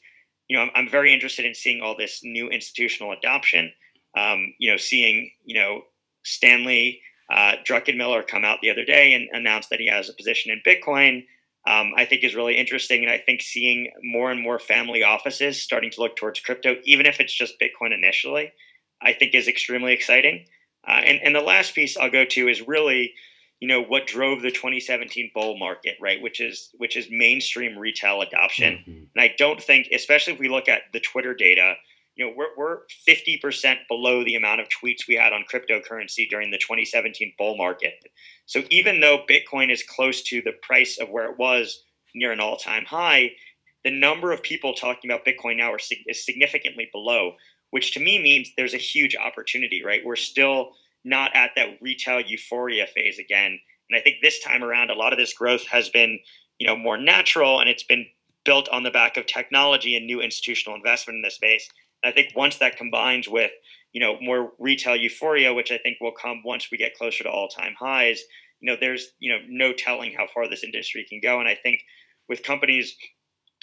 you 0.52 0.58
know, 0.58 0.64
I'm, 0.64 0.72
I'm 0.76 0.90
very 0.90 1.14
interested 1.14 1.46
in 1.46 1.56
seeing 1.56 1.82
all 1.82 1.96
this 1.96 2.26
new 2.26 2.50
institutional 2.50 3.14
adoption. 3.14 3.72
Um, 4.18 4.54
you 4.60 4.70
know, 4.70 4.76
seeing 4.76 5.32
you 5.46 5.56
know 5.56 5.84
Stanley 6.24 7.02
uh, 7.32 7.54
Druckenmiller 7.66 8.28
come 8.28 8.44
out 8.44 8.60
the 8.62 8.70
other 8.70 8.84
day 8.84 9.14
and 9.14 9.30
announce 9.32 9.68
that 9.68 9.80
he 9.80 9.88
has 9.88 10.10
a 10.10 10.14
position 10.14 10.52
in 10.52 10.62
Bitcoin. 10.66 11.26
Um, 11.66 11.94
I 11.96 12.06
think 12.06 12.24
is 12.24 12.36
really 12.36 12.58
interesting, 12.58 13.04
and 13.04 13.12
I 13.12 13.20
think 13.20 13.42
seeing 13.42 13.92
more 14.04 14.32
and 14.32 14.42
more 14.42 14.60
family 14.60 15.04
offices 15.04 15.62
starting 15.62 15.92
to 15.92 16.02
look 16.02 16.16
towards 16.16 16.40
crypto, 16.40 16.78
even 16.84 17.06
if 17.06 17.20
it's 17.20 17.34
just 17.34 17.60
Bitcoin 17.62 17.94
initially, 17.94 18.52
I 19.02 19.14
think 19.14 19.36
is 19.36 19.48
extremely 19.48 19.94
exciting. 19.94 20.46
Uh, 20.88 21.02
and 21.06 21.20
and 21.24 21.36
the 21.36 21.42
last 21.42 21.76
piece 21.76 21.96
I'll 21.96 22.10
go 22.10 22.26
to 22.26 22.48
is 22.48 22.68
really 22.68 23.14
you 23.62 23.68
know 23.68 23.82
what 23.82 24.08
drove 24.08 24.42
the 24.42 24.50
2017 24.50 25.32
bull 25.36 25.58
market 25.58 25.96
right 26.02 26.20
which 26.22 26.42
is 26.42 26.72
which 26.80 26.98
is 26.98 27.08
mainstream 27.12 27.78
retail 27.78 28.22
adoption 28.22 28.74
mm-hmm. 28.74 28.92
and 28.92 29.22
i 29.22 29.34
don't 29.38 29.62
think 29.62 29.88
especially 29.94 30.34
if 30.34 30.40
we 30.40 30.50
look 30.50 30.68
at 30.68 30.82
the 30.94 31.00
twitter 31.00 31.36
data 31.36 31.76
you 32.22 32.28
know 32.28 32.34
we're, 32.36 32.56
we're 32.58 32.80
50% 33.08 33.76
below 33.88 34.24
the 34.24 34.36
amount 34.36 34.62
of 34.62 34.68
tweets 34.70 35.08
we 35.08 35.16
had 35.16 35.34
on 35.34 35.44
cryptocurrency 35.52 36.30
during 36.30 36.52
the 36.52 36.58
2017 36.58 37.34
bull 37.38 37.58
market 37.58 37.94
so 38.46 38.64
even 38.70 39.00
though 39.00 39.26
bitcoin 39.30 39.72
is 39.72 39.84
close 39.84 40.22
to 40.24 40.42
the 40.42 40.54
price 40.62 40.98
of 41.00 41.10
where 41.10 41.30
it 41.30 41.38
was 41.38 41.84
near 42.14 42.32
an 42.32 42.40
all-time 42.40 42.86
high 42.86 43.32
the 43.84 43.92
number 43.92 44.32
of 44.32 44.44
people 44.44 44.74
talking 44.74 45.10
about 45.10 45.26
bitcoin 45.26 45.58
now 45.58 45.72
are, 45.72 45.80
is 46.08 46.26
significantly 46.26 46.90
below 46.92 47.34
which 47.72 47.94
to 47.94 48.00
me 48.00 48.22
means 48.22 48.52
there's 48.56 48.74
a 48.74 48.78
huge 48.78 49.16
opportunity 49.16 49.84
right 49.84 50.06
we're 50.06 50.16
still 50.16 50.74
not 51.04 51.36
at 51.36 51.52
that 51.56 51.82
retail 51.82 52.22
euphoria 52.22 52.86
phase 52.88 53.20
again. 53.20 53.60
And 53.90 53.98
I 53.98 54.02
think 54.02 54.18
this 54.22 54.40
time 54.40 54.64
around, 54.64 54.90
a 54.90 54.96
lot 54.96 55.14
of 55.14 55.20
this 55.20 55.34
growth 55.34 55.66
has 55.68 55.90
been, 55.90 56.20
you 56.60 56.68
know, 56.68 56.76
more 56.76 56.98
natural 56.98 57.60
and 57.60 57.70
it's 57.70 57.84
been 57.84 58.06
built 58.46 58.70
on 58.70 58.84
the 58.84 58.92
back 58.92 59.18
of 59.18 59.26
technology 59.26 59.96
and 59.96 60.06
new 60.06 60.22
institutional 60.22 60.76
investment 60.76 61.18
in 61.18 61.22
this 61.22 61.36
space. 61.36 61.68
I 62.04 62.12
think 62.12 62.34
once 62.36 62.58
that 62.58 62.78
combines 62.78 63.28
with, 63.28 63.52
you 63.94 64.00
know 64.02 64.18
more 64.22 64.52
retail 64.60 64.96
euphoria, 64.96 65.54
which 65.54 65.72
I 65.72 65.78
think 65.78 65.98
will 66.00 66.14
come 66.14 66.42
once 66.44 66.70
we 66.72 66.78
get 66.78 66.98
closer 66.98 67.24
to 67.24 67.30
all 67.30 67.48
time 67.48 67.76
highs. 67.80 68.22
You 68.60 68.72
know, 68.72 68.78
there's 68.80 69.12
you 69.20 69.32
know 69.32 69.40
no 69.48 69.74
telling 69.74 70.14
how 70.14 70.28
far 70.34 70.50
this 70.50 70.64
industry 70.64 71.06
can 71.08 71.20
go, 71.22 71.40
and 71.40 71.48
I 71.48 71.56
think 71.56 71.82
with 72.30 72.44
companies 72.44 72.96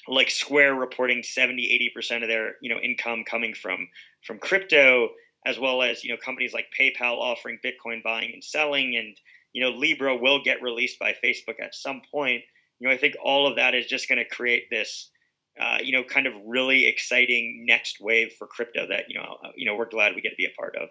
like 0.07 0.31
Square 0.31 0.75
reporting 0.75 1.23
70 1.23 1.93
80% 1.97 2.23
of 2.23 2.29
their 2.29 2.57
you 2.63 2.73
know 2.73 2.81
income 2.81 3.25
coming 3.25 3.55
from 3.55 3.89
from 4.27 4.39
crypto 4.39 5.11
as 5.47 5.59
well 5.59 5.83
as 5.83 6.03
you 6.05 6.11
know 6.11 6.19
companies 6.23 6.55
like 6.55 6.67
PayPal 6.79 7.19
offering 7.19 7.59
Bitcoin 7.65 8.03
buying 8.03 8.31
and 8.33 8.43
selling 8.43 8.97
and 8.97 9.17
you 9.53 9.63
know 9.63 9.71
Libra 9.71 10.17
will 10.17 10.43
get 10.43 10.63
released 10.63 10.99
by 10.99 11.15
Facebook 11.23 11.61
at 11.63 11.75
some 11.75 12.01
point 12.11 12.43
you 12.79 12.89
know 12.89 12.95
I 12.95 12.97
think 12.97 13.17
all 13.23 13.47
of 13.47 13.57
that 13.57 13.75
is 13.75 13.87
just 13.87 14.09
going 14.09 14.19
to 14.19 14.35
create 14.35 14.65
this 14.71 15.11
uh, 15.61 15.79
you 15.83 15.93
know 15.93 16.05
kind 16.05 16.27
of 16.27 16.35
really 16.47 16.87
exciting 16.87 17.65
next 17.67 18.01
wave 18.01 18.33
for 18.39 18.47
crypto 18.47 18.87
that 18.89 19.05
you 19.09 19.19
know 19.19 19.37
uh, 19.45 19.51
you 19.57 19.67
know 19.67 19.77
we're 19.77 19.89
glad 19.89 20.15
we 20.15 20.21
get 20.21 20.31
to 20.31 20.37
be 20.37 20.47
a 20.47 20.61
part 20.61 20.77
of 20.77 20.89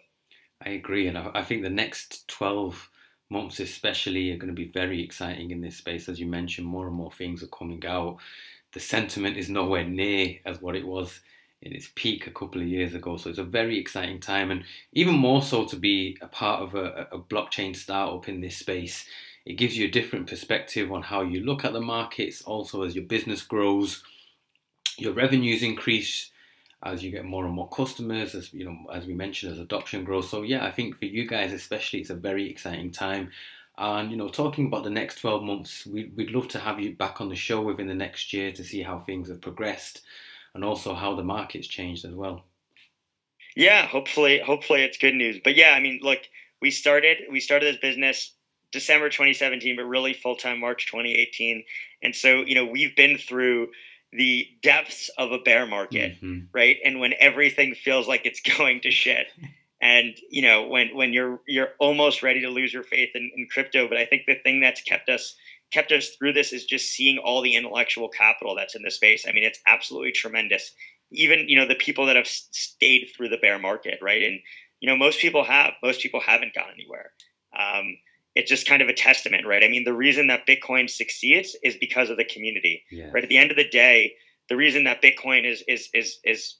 I 0.65 0.69
agree 0.71 1.07
and 1.07 1.17
I 1.17 1.43
think 1.43 1.61
the 1.61 1.69
next 1.69 2.27
12 2.29 2.89
months 3.29 3.59
especially 3.59 4.31
are 4.31 4.37
going 4.37 4.53
to 4.53 4.61
be 4.61 4.69
very 4.69 5.03
exciting 5.03 5.51
in 5.51 5.61
this 5.61 5.77
space 5.77 6.09
as 6.09 6.19
you 6.19 6.25
mentioned 6.25 6.65
more 6.65 6.87
and 6.87 6.95
more 6.95 7.11
things 7.11 7.43
are 7.43 7.47
coming 7.47 7.85
out 7.85 8.17
the 8.73 8.79
sentiment 8.79 9.37
is 9.37 9.49
nowhere 9.49 9.83
near 9.83 10.37
as 10.45 10.61
what 10.61 10.75
it 10.75 10.85
was 10.85 11.19
in 11.61 11.73
its 11.73 11.89
peak 11.95 12.27
a 12.27 12.31
couple 12.31 12.61
of 12.61 12.67
years 12.67 12.93
ago. 12.93 13.17
So 13.17 13.29
it's 13.29 13.39
a 13.39 13.43
very 13.43 13.79
exciting 13.79 14.19
time, 14.19 14.51
and 14.51 14.63
even 14.93 15.15
more 15.15 15.41
so 15.41 15.65
to 15.65 15.75
be 15.75 16.17
a 16.21 16.27
part 16.27 16.61
of 16.61 16.75
a, 16.75 17.07
a 17.11 17.19
blockchain 17.19 17.75
startup 17.75 18.27
in 18.29 18.41
this 18.41 18.57
space. 18.57 19.05
It 19.45 19.53
gives 19.53 19.77
you 19.77 19.87
a 19.87 19.91
different 19.91 20.27
perspective 20.27 20.91
on 20.91 21.01
how 21.03 21.21
you 21.21 21.41
look 21.41 21.63
at 21.63 21.73
the 21.73 21.81
markets. 21.81 22.41
Also, 22.41 22.83
as 22.83 22.95
your 22.95 23.05
business 23.05 23.41
grows, 23.41 24.03
your 24.97 25.13
revenues 25.13 25.63
increase 25.63 26.31
as 26.83 27.03
you 27.03 27.11
get 27.11 27.25
more 27.25 27.45
and 27.45 27.53
more 27.53 27.69
customers. 27.69 28.35
As 28.35 28.53
you 28.53 28.65
know, 28.65 28.77
as 28.93 29.05
we 29.05 29.13
mentioned, 29.13 29.53
as 29.53 29.59
adoption 29.59 30.03
grows. 30.03 30.29
So 30.29 30.41
yeah, 30.41 30.65
I 30.65 30.71
think 30.71 30.97
for 30.97 31.05
you 31.05 31.27
guys 31.27 31.53
especially, 31.53 31.99
it's 31.99 32.09
a 32.09 32.15
very 32.15 32.49
exciting 32.49 32.91
time. 32.91 33.31
And 33.77 34.09
you 34.11 34.17
know, 34.17 34.27
talking 34.27 34.67
about 34.67 34.83
the 34.83 34.89
next 34.89 35.19
12 35.19 35.43
months, 35.43 35.85
we, 35.85 36.11
we'd 36.15 36.31
love 36.31 36.47
to 36.49 36.59
have 36.59 36.79
you 36.79 36.95
back 36.95 37.21
on 37.21 37.29
the 37.29 37.35
show 37.35 37.61
within 37.61 37.87
the 37.87 37.93
next 37.93 38.33
year 38.33 38.51
to 38.51 38.63
see 38.63 38.81
how 38.81 38.99
things 38.99 39.29
have 39.29 39.41
progressed 39.41 40.01
and 40.55 40.63
also 40.63 40.95
how 40.95 41.15
the 41.15 41.23
market's 41.23 41.67
changed 41.67 42.03
as 42.03 42.13
well. 42.13 42.43
Yeah, 43.55 43.87
hopefully, 43.87 44.39
hopefully 44.39 44.83
it's 44.83 44.97
good 44.97 45.15
news. 45.15 45.39
But 45.43 45.55
yeah, 45.55 45.73
I 45.75 45.79
mean, 45.79 45.99
look, 46.01 46.19
we 46.61 46.71
started 46.71 47.17
we 47.31 47.39
started 47.39 47.73
this 47.73 47.81
business 47.81 48.33
December 48.71 49.09
2017, 49.09 49.75
but 49.75 49.85
really 49.85 50.13
full 50.13 50.35
time 50.35 50.59
March 50.59 50.87
2018, 50.87 51.63
and 52.03 52.15
so 52.15 52.41
you 52.41 52.55
know 52.55 52.65
we've 52.65 52.95
been 52.95 53.17
through 53.17 53.69
the 54.11 54.47
depths 54.63 55.09
of 55.17 55.31
a 55.31 55.39
bear 55.39 55.65
market, 55.65 56.15
mm-hmm. 56.15 56.45
right? 56.53 56.77
And 56.83 56.99
when 56.99 57.13
everything 57.19 57.75
feels 57.75 58.07
like 58.07 58.25
it's 58.25 58.41
going 58.57 58.81
to 58.81 58.91
shit. 58.91 59.27
and 59.79 60.15
you 60.31 60.41
know 60.41 60.67
when 60.67 60.95
when 60.95 61.13
you're 61.13 61.39
you're 61.47 61.69
almost 61.79 62.23
ready 62.23 62.41
to 62.41 62.49
lose 62.49 62.73
your 62.73 62.81
faith 62.81 63.09
in, 63.13 63.29
in 63.35 63.47
crypto 63.51 63.87
but 63.87 63.95
i 63.95 64.05
think 64.07 64.23
the 64.25 64.33
thing 64.43 64.59
that's 64.59 64.81
kept 64.81 65.07
us 65.07 65.35
kept 65.71 65.91
us 65.91 66.09
through 66.09 66.33
this 66.33 66.53
is 66.53 66.65
just 66.65 66.89
seeing 66.89 67.17
all 67.17 67.41
the 67.41 67.55
intellectual 67.55 68.09
capital 68.09 68.55
that's 68.55 68.75
in 68.75 68.83
the 68.83 68.91
space. 68.91 69.25
I 69.27 69.31
mean, 69.31 69.43
it's 69.43 69.59
absolutely 69.67 70.11
tremendous. 70.11 70.71
Even 71.11 71.47
you 71.47 71.57
know 71.57 71.67
the 71.67 71.75
people 71.75 72.05
that 72.07 72.15
have 72.15 72.27
stayed 72.27 73.09
through 73.15 73.29
the 73.29 73.37
bear 73.37 73.57
market, 73.59 73.99
right? 74.01 74.23
And 74.23 74.39
you 74.79 74.89
know 74.89 74.97
most 74.97 75.19
people 75.19 75.43
have. 75.45 75.73
Most 75.81 76.01
people 76.01 76.19
haven't 76.19 76.53
gone 76.53 76.71
anywhere. 76.73 77.11
Um, 77.57 77.97
it's 78.37 78.49
just 78.49 78.67
kind 78.67 78.81
of 78.81 78.87
a 78.87 78.93
testament, 78.93 79.45
right? 79.47 79.63
I 79.63 79.67
mean, 79.67 79.83
the 79.83 79.93
reason 79.93 80.27
that 80.27 80.45
Bitcoin 80.45 80.89
succeeds 80.89 81.55
is 81.63 81.75
because 81.75 82.09
of 82.09 82.17
the 82.17 82.23
community, 82.23 82.83
yeah. 82.91 83.09
right? 83.11 83.23
At 83.23 83.29
the 83.29 83.37
end 83.37 83.51
of 83.51 83.57
the 83.57 83.67
day, 83.67 84.13
the 84.47 84.55
reason 84.55 84.83
that 84.83 85.01
Bitcoin 85.01 85.45
is 85.45 85.63
is 85.67 85.89
is 85.93 86.19
is 86.23 86.57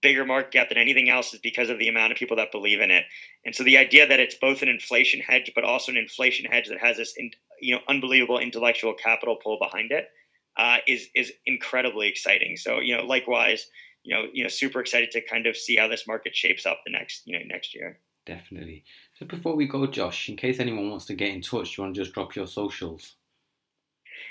bigger 0.00 0.24
market 0.24 0.52
cap 0.52 0.68
than 0.68 0.78
anything 0.78 1.08
else 1.08 1.32
is 1.34 1.40
because 1.40 1.68
of 1.68 1.78
the 1.78 1.88
amount 1.88 2.12
of 2.12 2.18
people 2.18 2.36
that 2.36 2.52
believe 2.52 2.80
in 2.80 2.90
it. 2.90 3.04
And 3.44 3.54
so 3.54 3.64
the 3.64 3.78
idea 3.78 4.06
that 4.06 4.20
it's 4.20 4.36
both 4.36 4.62
an 4.62 4.68
inflation 4.68 5.20
hedge, 5.20 5.50
but 5.54 5.64
also 5.64 5.90
an 5.90 5.98
inflation 5.98 6.46
hedge 6.46 6.68
that 6.68 6.78
has 6.78 6.98
this, 6.98 7.14
in, 7.16 7.32
you 7.60 7.74
know, 7.74 7.80
unbelievable 7.88 8.38
intellectual 8.38 8.94
capital 8.94 9.36
pull 9.42 9.58
behind 9.58 9.92
it, 9.92 10.08
uh, 10.56 10.78
is 10.86 11.08
is 11.14 11.32
incredibly 11.46 12.08
exciting. 12.08 12.56
So 12.56 12.80
you 12.80 12.96
know, 12.96 13.04
likewise, 13.04 13.68
you 14.02 14.14
know, 14.14 14.24
you 14.32 14.42
know, 14.42 14.48
super 14.48 14.80
excited 14.80 15.12
to 15.12 15.20
kind 15.20 15.46
of 15.46 15.56
see 15.56 15.76
how 15.76 15.88
this 15.88 16.06
market 16.06 16.34
shapes 16.34 16.66
up 16.66 16.80
the 16.84 16.92
next, 16.92 17.22
you 17.26 17.38
know, 17.38 17.44
next 17.46 17.74
year. 17.74 18.00
Definitely. 18.24 18.84
So 19.22 19.28
before 19.28 19.54
we 19.54 19.68
go, 19.68 19.86
Josh, 19.86 20.28
in 20.28 20.36
case 20.36 20.58
anyone 20.58 20.90
wants 20.90 21.04
to 21.04 21.14
get 21.14 21.28
in 21.28 21.42
touch, 21.42 21.76
do 21.76 21.82
you 21.82 21.84
want 21.84 21.94
to 21.94 22.02
just 22.02 22.12
drop 22.12 22.34
your 22.34 22.48
socials? 22.48 23.14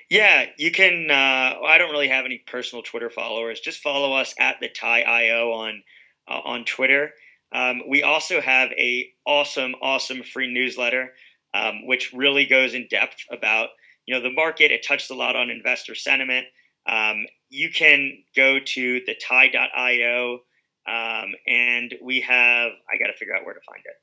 Yeah, 0.10 0.48
you 0.58 0.70
can. 0.70 1.10
Uh, 1.10 1.64
I 1.66 1.78
don't 1.78 1.92
really 1.92 2.10
have 2.10 2.26
any 2.26 2.40
personal 2.40 2.84
Twitter 2.84 3.10
followers. 3.10 3.62
Just 3.62 3.80
follow 3.80 4.12
us 4.12 4.36
at 4.38 4.58
the 4.60 4.68
Tie 4.68 5.04
IO 5.04 5.54
on 5.54 5.84
uh, 6.28 6.42
on 6.44 6.66
Twitter. 6.66 7.12
Um, 7.54 7.84
we 7.88 8.04
also 8.04 8.42
have 8.42 8.72
a 8.72 9.08
awesome, 9.26 9.76
awesome 9.82 10.24
free 10.24 10.54
newsletter, 10.54 11.14
um, 11.54 11.88
which 11.88 12.12
really 12.12 12.46
goes 12.46 12.74
in 12.74 12.90
depth 12.90 13.24
about 13.32 13.70
you 14.06 14.14
know 14.14 14.22
the 14.22 14.34
market. 14.34 14.72
It 14.72 14.86
touches 14.86 15.10
a 15.10 15.16
lot 15.16 15.38
on 15.38 15.50
investor 15.50 15.96
sentiment. 15.96 16.48
Um, 16.86 17.28
you 17.48 17.70
can 17.70 18.24
go 18.36 18.60
to 18.60 19.02
the 19.06 19.16
tie.io 19.16 20.40
um, 20.86 21.32
and 21.48 21.96
we 22.04 22.20
have. 22.20 22.72
I 22.94 22.98
got 23.00 23.08
to 23.08 23.18
figure 23.18 23.38
out 23.38 23.46
where 23.46 23.54
to 23.54 23.62
find 23.62 23.84
it. 23.86 23.96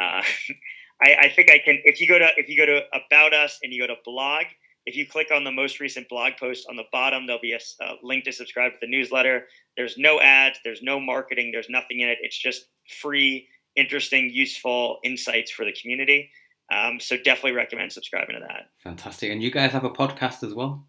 Uh, 0.00 0.22
I, 1.02 1.16
I 1.22 1.28
think 1.34 1.50
I 1.50 1.58
can. 1.58 1.78
If 1.84 2.00
you 2.00 2.06
go 2.06 2.18
to 2.18 2.28
if 2.36 2.48
you 2.48 2.56
go 2.56 2.66
to 2.66 2.82
about 2.92 3.34
us 3.34 3.58
and 3.62 3.72
you 3.72 3.82
go 3.82 3.86
to 3.86 4.00
blog 4.04 4.46
if 4.86 4.96
you 4.96 5.06
click 5.06 5.30
on 5.32 5.44
the 5.44 5.52
most 5.52 5.80
recent 5.80 6.08
blog 6.08 6.32
post 6.38 6.66
on 6.68 6.76
the 6.76 6.84
bottom, 6.92 7.26
there'll 7.26 7.40
be 7.40 7.52
a, 7.52 7.84
a, 7.84 7.94
link 8.02 8.24
to 8.24 8.32
subscribe 8.32 8.72
to 8.72 8.78
the 8.80 8.86
newsletter. 8.86 9.46
There's 9.76 9.96
no 9.96 10.20
ads, 10.20 10.58
there's 10.62 10.82
no 10.82 11.00
marketing, 11.00 11.50
there's 11.52 11.70
nothing 11.70 12.00
in 12.00 12.08
it. 12.08 12.18
It's 12.20 12.38
just 12.38 12.66
free, 13.00 13.48
interesting, 13.76 14.30
useful 14.30 14.98
insights 15.02 15.50
for 15.50 15.64
the 15.64 15.72
community. 15.80 16.30
Um, 16.70 17.00
so 17.00 17.16
definitely 17.16 17.52
recommend 17.52 17.92
subscribing 17.92 18.36
to 18.36 18.40
that. 18.46 18.70
Fantastic. 18.78 19.30
And 19.30 19.42
you 19.42 19.50
guys 19.50 19.72
have 19.72 19.84
a 19.84 19.90
podcast 19.90 20.42
as 20.42 20.54
well? 20.54 20.86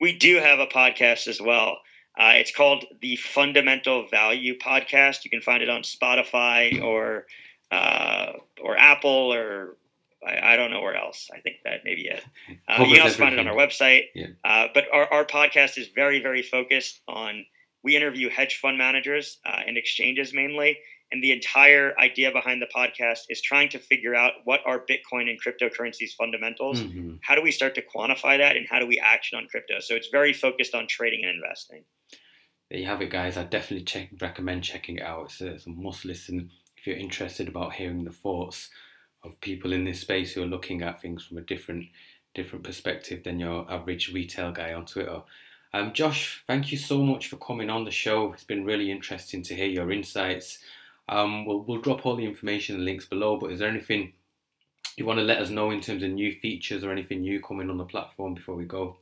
We 0.00 0.16
do 0.16 0.40
have 0.40 0.58
a 0.58 0.66
podcast 0.66 1.28
as 1.28 1.40
well. 1.40 1.78
Uh, 2.18 2.32
it's 2.34 2.54
called 2.54 2.84
the 3.00 3.16
Fundamental 3.16 4.06
Value 4.08 4.56
Podcast. 4.58 5.24
You 5.24 5.30
can 5.30 5.40
find 5.40 5.62
it 5.62 5.68
on 5.68 5.82
Spotify 5.82 6.82
or 6.82 7.26
uh, 7.74 8.32
or 8.62 8.76
Apple 8.76 9.32
or 9.32 9.76
I, 10.26 10.52
I, 10.52 10.56
don't 10.56 10.70
know 10.70 10.80
where 10.80 10.96
else. 10.96 11.28
I 11.34 11.40
think 11.40 11.56
that 11.64 11.80
maybe 11.84 12.06
it. 12.06 12.24
Uh, 12.68 12.84
you 12.84 12.94
can 12.94 13.02
also 13.02 13.18
find 13.18 13.34
it 13.34 13.38
on 13.38 13.48
our 13.48 13.54
website. 13.54 14.04
Yeah. 14.14 14.28
Uh, 14.44 14.68
but 14.72 14.84
our, 14.92 15.12
our 15.12 15.24
podcast 15.24 15.76
is 15.76 15.88
very, 15.94 16.22
very 16.22 16.42
focused 16.42 17.00
on. 17.08 17.44
We 17.82 17.96
interview 17.96 18.30
hedge 18.30 18.56
fund 18.56 18.78
managers 18.78 19.38
uh, 19.44 19.60
and 19.66 19.76
exchanges 19.76 20.32
mainly, 20.32 20.78
and 21.12 21.22
the 21.22 21.32
entire 21.32 21.92
idea 21.98 22.32
behind 22.32 22.62
the 22.62 22.68
podcast 22.74 23.20
is 23.28 23.42
trying 23.42 23.68
to 23.70 23.78
figure 23.78 24.14
out 24.14 24.32
what 24.44 24.60
are 24.64 24.78
Bitcoin 24.78 25.28
and 25.28 25.38
cryptocurrencies 25.38 26.14
fundamentals. 26.16 26.80
Mm-hmm. 26.80 27.16
How 27.22 27.34
do 27.34 27.42
we 27.42 27.50
start 27.50 27.74
to 27.74 27.82
quantify 27.82 28.38
that, 28.38 28.56
and 28.56 28.66
how 28.70 28.78
do 28.78 28.86
we 28.86 28.98
action 28.98 29.36
on 29.36 29.46
crypto? 29.48 29.80
So 29.80 29.94
it's 29.94 30.08
very 30.08 30.32
focused 30.32 30.74
on 30.74 30.86
trading 30.88 31.20
and 31.24 31.34
investing. 31.34 31.84
There 32.70 32.80
you 32.80 32.86
have 32.86 33.02
it, 33.02 33.10
guys. 33.10 33.36
I 33.36 33.44
definitely 33.44 33.84
check, 33.84 34.08
recommend 34.18 34.64
checking 34.64 34.96
it 34.96 35.02
out. 35.02 35.26
It's 35.26 35.40
a, 35.42 35.48
it's 35.48 35.66
a 35.66 35.70
must 35.70 36.06
listen 36.06 36.50
if 36.84 36.88
you're 36.88 36.96
interested 36.98 37.48
about 37.48 37.72
hearing 37.72 38.04
the 38.04 38.10
thoughts 38.10 38.68
of 39.22 39.40
people 39.40 39.72
in 39.72 39.84
this 39.84 40.02
space 40.02 40.34
who 40.34 40.42
are 40.42 40.46
looking 40.46 40.82
at 40.82 41.00
things 41.00 41.24
from 41.24 41.38
a 41.38 41.40
different 41.40 41.86
different 42.34 42.62
perspective 42.62 43.24
than 43.24 43.40
your 43.40 43.64
average 43.72 44.12
retail 44.12 44.52
guy 44.52 44.74
on 44.74 44.84
Twitter. 44.84 45.22
Um, 45.72 45.94
Josh, 45.94 46.42
thank 46.46 46.70
you 46.70 46.76
so 46.76 47.02
much 47.02 47.28
for 47.28 47.36
coming 47.36 47.70
on 47.70 47.84
the 47.84 47.90
show. 47.90 48.32
It's 48.32 48.44
been 48.44 48.64
really 48.64 48.90
interesting 48.90 49.42
to 49.44 49.54
hear 49.54 49.68
your 49.68 49.92
insights. 49.92 50.58
Um, 51.08 51.46
we'll, 51.46 51.60
we'll 51.60 51.80
drop 51.80 52.04
all 52.04 52.16
the 52.16 52.26
information 52.26 52.74
and 52.74 52.84
links 52.84 53.06
below, 53.06 53.38
but 53.38 53.52
is 53.52 53.60
there 53.60 53.68
anything 53.68 54.12
you 54.96 55.06
want 55.06 55.20
to 55.20 55.24
let 55.24 55.38
us 55.38 55.48
know 55.48 55.70
in 55.70 55.80
terms 55.80 56.02
of 56.02 56.10
new 56.10 56.32
features 56.40 56.84
or 56.84 56.90
anything 56.90 57.22
new 57.22 57.40
coming 57.40 57.70
on 57.70 57.78
the 57.78 57.84
platform 57.84 58.34
before 58.34 58.56
we 58.56 58.64
go? 58.64 58.96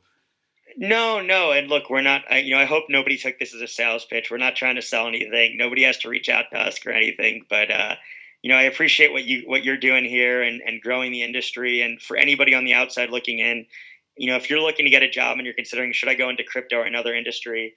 No, 0.77 1.21
no, 1.21 1.51
and 1.51 1.67
look, 1.67 1.89
we're 1.89 2.01
not. 2.01 2.23
You 2.43 2.55
know, 2.55 2.59
I 2.59 2.65
hope 2.65 2.85
nobody 2.89 3.17
took 3.17 3.39
this 3.39 3.53
as 3.53 3.61
a 3.61 3.67
sales 3.67 4.05
pitch. 4.05 4.31
We're 4.31 4.37
not 4.37 4.55
trying 4.55 4.75
to 4.75 4.81
sell 4.81 5.07
anything. 5.07 5.57
Nobody 5.57 5.83
has 5.83 5.97
to 5.99 6.09
reach 6.09 6.29
out 6.29 6.45
to 6.51 6.59
us 6.59 6.79
or 6.85 6.91
anything. 6.91 7.45
But 7.49 7.71
uh, 7.71 7.95
you 8.41 8.49
know, 8.49 8.57
I 8.57 8.63
appreciate 8.63 9.11
what 9.11 9.23
you 9.23 9.43
what 9.45 9.63
you're 9.63 9.77
doing 9.77 10.03
here 10.03 10.41
and, 10.41 10.61
and 10.65 10.81
growing 10.81 11.11
the 11.11 11.23
industry. 11.23 11.81
And 11.81 12.01
for 12.01 12.17
anybody 12.17 12.53
on 12.53 12.65
the 12.65 12.73
outside 12.73 13.09
looking 13.09 13.39
in, 13.39 13.65
you 14.17 14.27
know, 14.27 14.35
if 14.35 14.49
you're 14.49 14.61
looking 14.61 14.85
to 14.85 14.91
get 14.91 15.03
a 15.03 15.09
job 15.09 15.37
and 15.37 15.45
you're 15.45 15.55
considering 15.55 15.93
should 15.93 16.09
I 16.09 16.15
go 16.15 16.29
into 16.29 16.43
crypto 16.43 16.77
or 16.77 16.83
another 16.83 17.13
industry, 17.13 17.75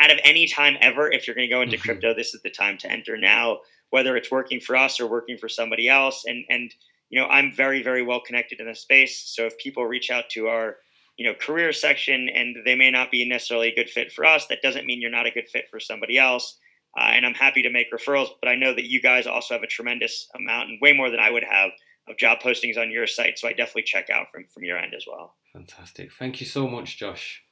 out 0.00 0.10
of 0.10 0.18
any 0.22 0.46
time 0.46 0.76
ever, 0.80 1.10
if 1.10 1.26
you're 1.26 1.36
going 1.36 1.48
to 1.48 1.54
go 1.54 1.62
into 1.62 1.76
mm-hmm. 1.76 1.84
crypto, 1.84 2.14
this 2.14 2.34
is 2.34 2.42
the 2.42 2.50
time 2.50 2.78
to 2.78 2.90
enter 2.90 3.16
now. 3.16 3.58
Whether 3.90 4.16
it's 4.16 4.30
working 4.30 4.60
for 4.60 4.76
us 4.76 5.00
or 5.00 5.06
working 5.08 5.36
for 5.36 5.48
somebody 5.48 5.88
else, 5.88 6.24
and 6.26 6.44
and 6.48 6.74
you 7.08 7.20
know, 7.20 7.26
I'm 7.26 7.52
very 7.52 7.82
very 7.82 8.02
well 8.02 8.20
connected 8.20 8.60
in 8.60 8.66
the 8.66 8.74
space. 8.74 9.18
So 9.18 9.46
if 9.46 9.58
people 9.58 9.84
reach 9.84 10.10
out 10.10 10.28
to 10.30 10.46
our 10.46 10.76
you 11.20 11.26
know 11.26 11.34
career 11.34 11.72
section 11.72 12.28
and 12.34 12.56
they 12.64 12.74
may 12.74 12.90
not 12.90 13.10
be 13.10 13.28
necessarily 13.28 13.68
a 13.68 13.74
good 13.74 13.90
fit 13.90 14.10
for 14.10 14.24
us, 14.24 14.46
that 14.46 14.62
doesn't 14.62 14.86
mean 14.86 15.00
you're 15.00 15.10
not 15.10 15.26
a 15.26 15.30
good 15.30 15.48
fit 15.48 15.66
for 15.70 15.78
somebody 15.78 16.18
else 16.18 16.58
uh, 16.98 17.10
and 17.14 17.24
I'm 17.24 17.34
happy 17.34 17.62
to 17.62 17.70
make 17.70 17.92
referrals. 17.92 18.28
But 18.40 18.48
I 18.48 18.56
know 18.56 18.74
that 18.74 18.90
you 18.90 19.00
guys 19.00 19.26
also 19.26 19.54
have 19.54 19.62
a 19.62 19.68
tremendous 19.68 20.28
amount, 20.34 20.70
and 20.70 20.78
way 20.80 20.92
more 20.92 21.10
than 21.10 21.20
I 21.20 21.30
would 21.30 21.44
have, 21.44 21.70
of 22.08 22.16
job 22.16 22.40
postings 22.40 22.76
on 22.76 22.90
your 22.90 23.06
site. 23.06 23.38
So 23.38 23.48
I 23.48 23.52
definitely 23.52 23.84
check 23.84 24.10
out 24.10 24.26
from 24.32 24.44
from 24.52 24.64
your 24.64 24.78
end 24.78 24.94
as 24.94 25.04
well. 25.06 25.36
Fantastic. 25.52 26.12
Thank 26.12 26.40
you 26.40 26.46
so 26.46 26.66
much, 26.66 26.98
Josh. 26.98 27.42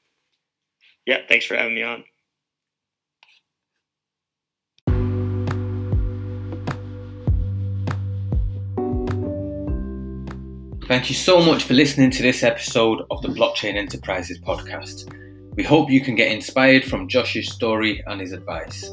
Yeah, 1.07 1.19
thanks 1.29 1.47
for 1.47 1.57
having 1.57 1.75
me 1.75 1.83
on. 1.83 2.05
Thank 10.89 11.09
you 11.11 11.15
so 11.15 11.45
much 11.45 11.65
for 11.65 11.75
listening 11.75 12.11
to 12.13 12.23
this 12.23 12.43
episode 12.43 13.03
of 13.11 13.21
the 13.21 13.29
Blockchain 13.29 13.75
Enterprises 13.75 14.39
podcast. 14.39 15.13
We 15.55 15.63
hope 15.63 15.91
you 15.91 16.01
can 16.01 16.15
get 16.15 16.33
inspired 16.33 16.83
from 16.83 17.09
Josh's 17.09 17.53
story 17.53 18.03
and 18.07 18.23
his 18.23 18.33
advice. 18.33 18.91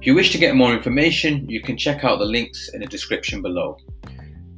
If 0.00 0.06
you 0.06 0.14
wish 0.14 0.32
to 0.32 0.38
get 0.38 0.56
more 0.56 0.72
information, 0.72 1.46
you 1.46 1.60
can 1.60 1.76
check 1.76 2.02
out 2.02 2.18
the 2.18 2.24
links 2.24 2.70
in 2.72 2.80
the 2.80 2.86
description 2.86 3.42
below. 3.42 3.76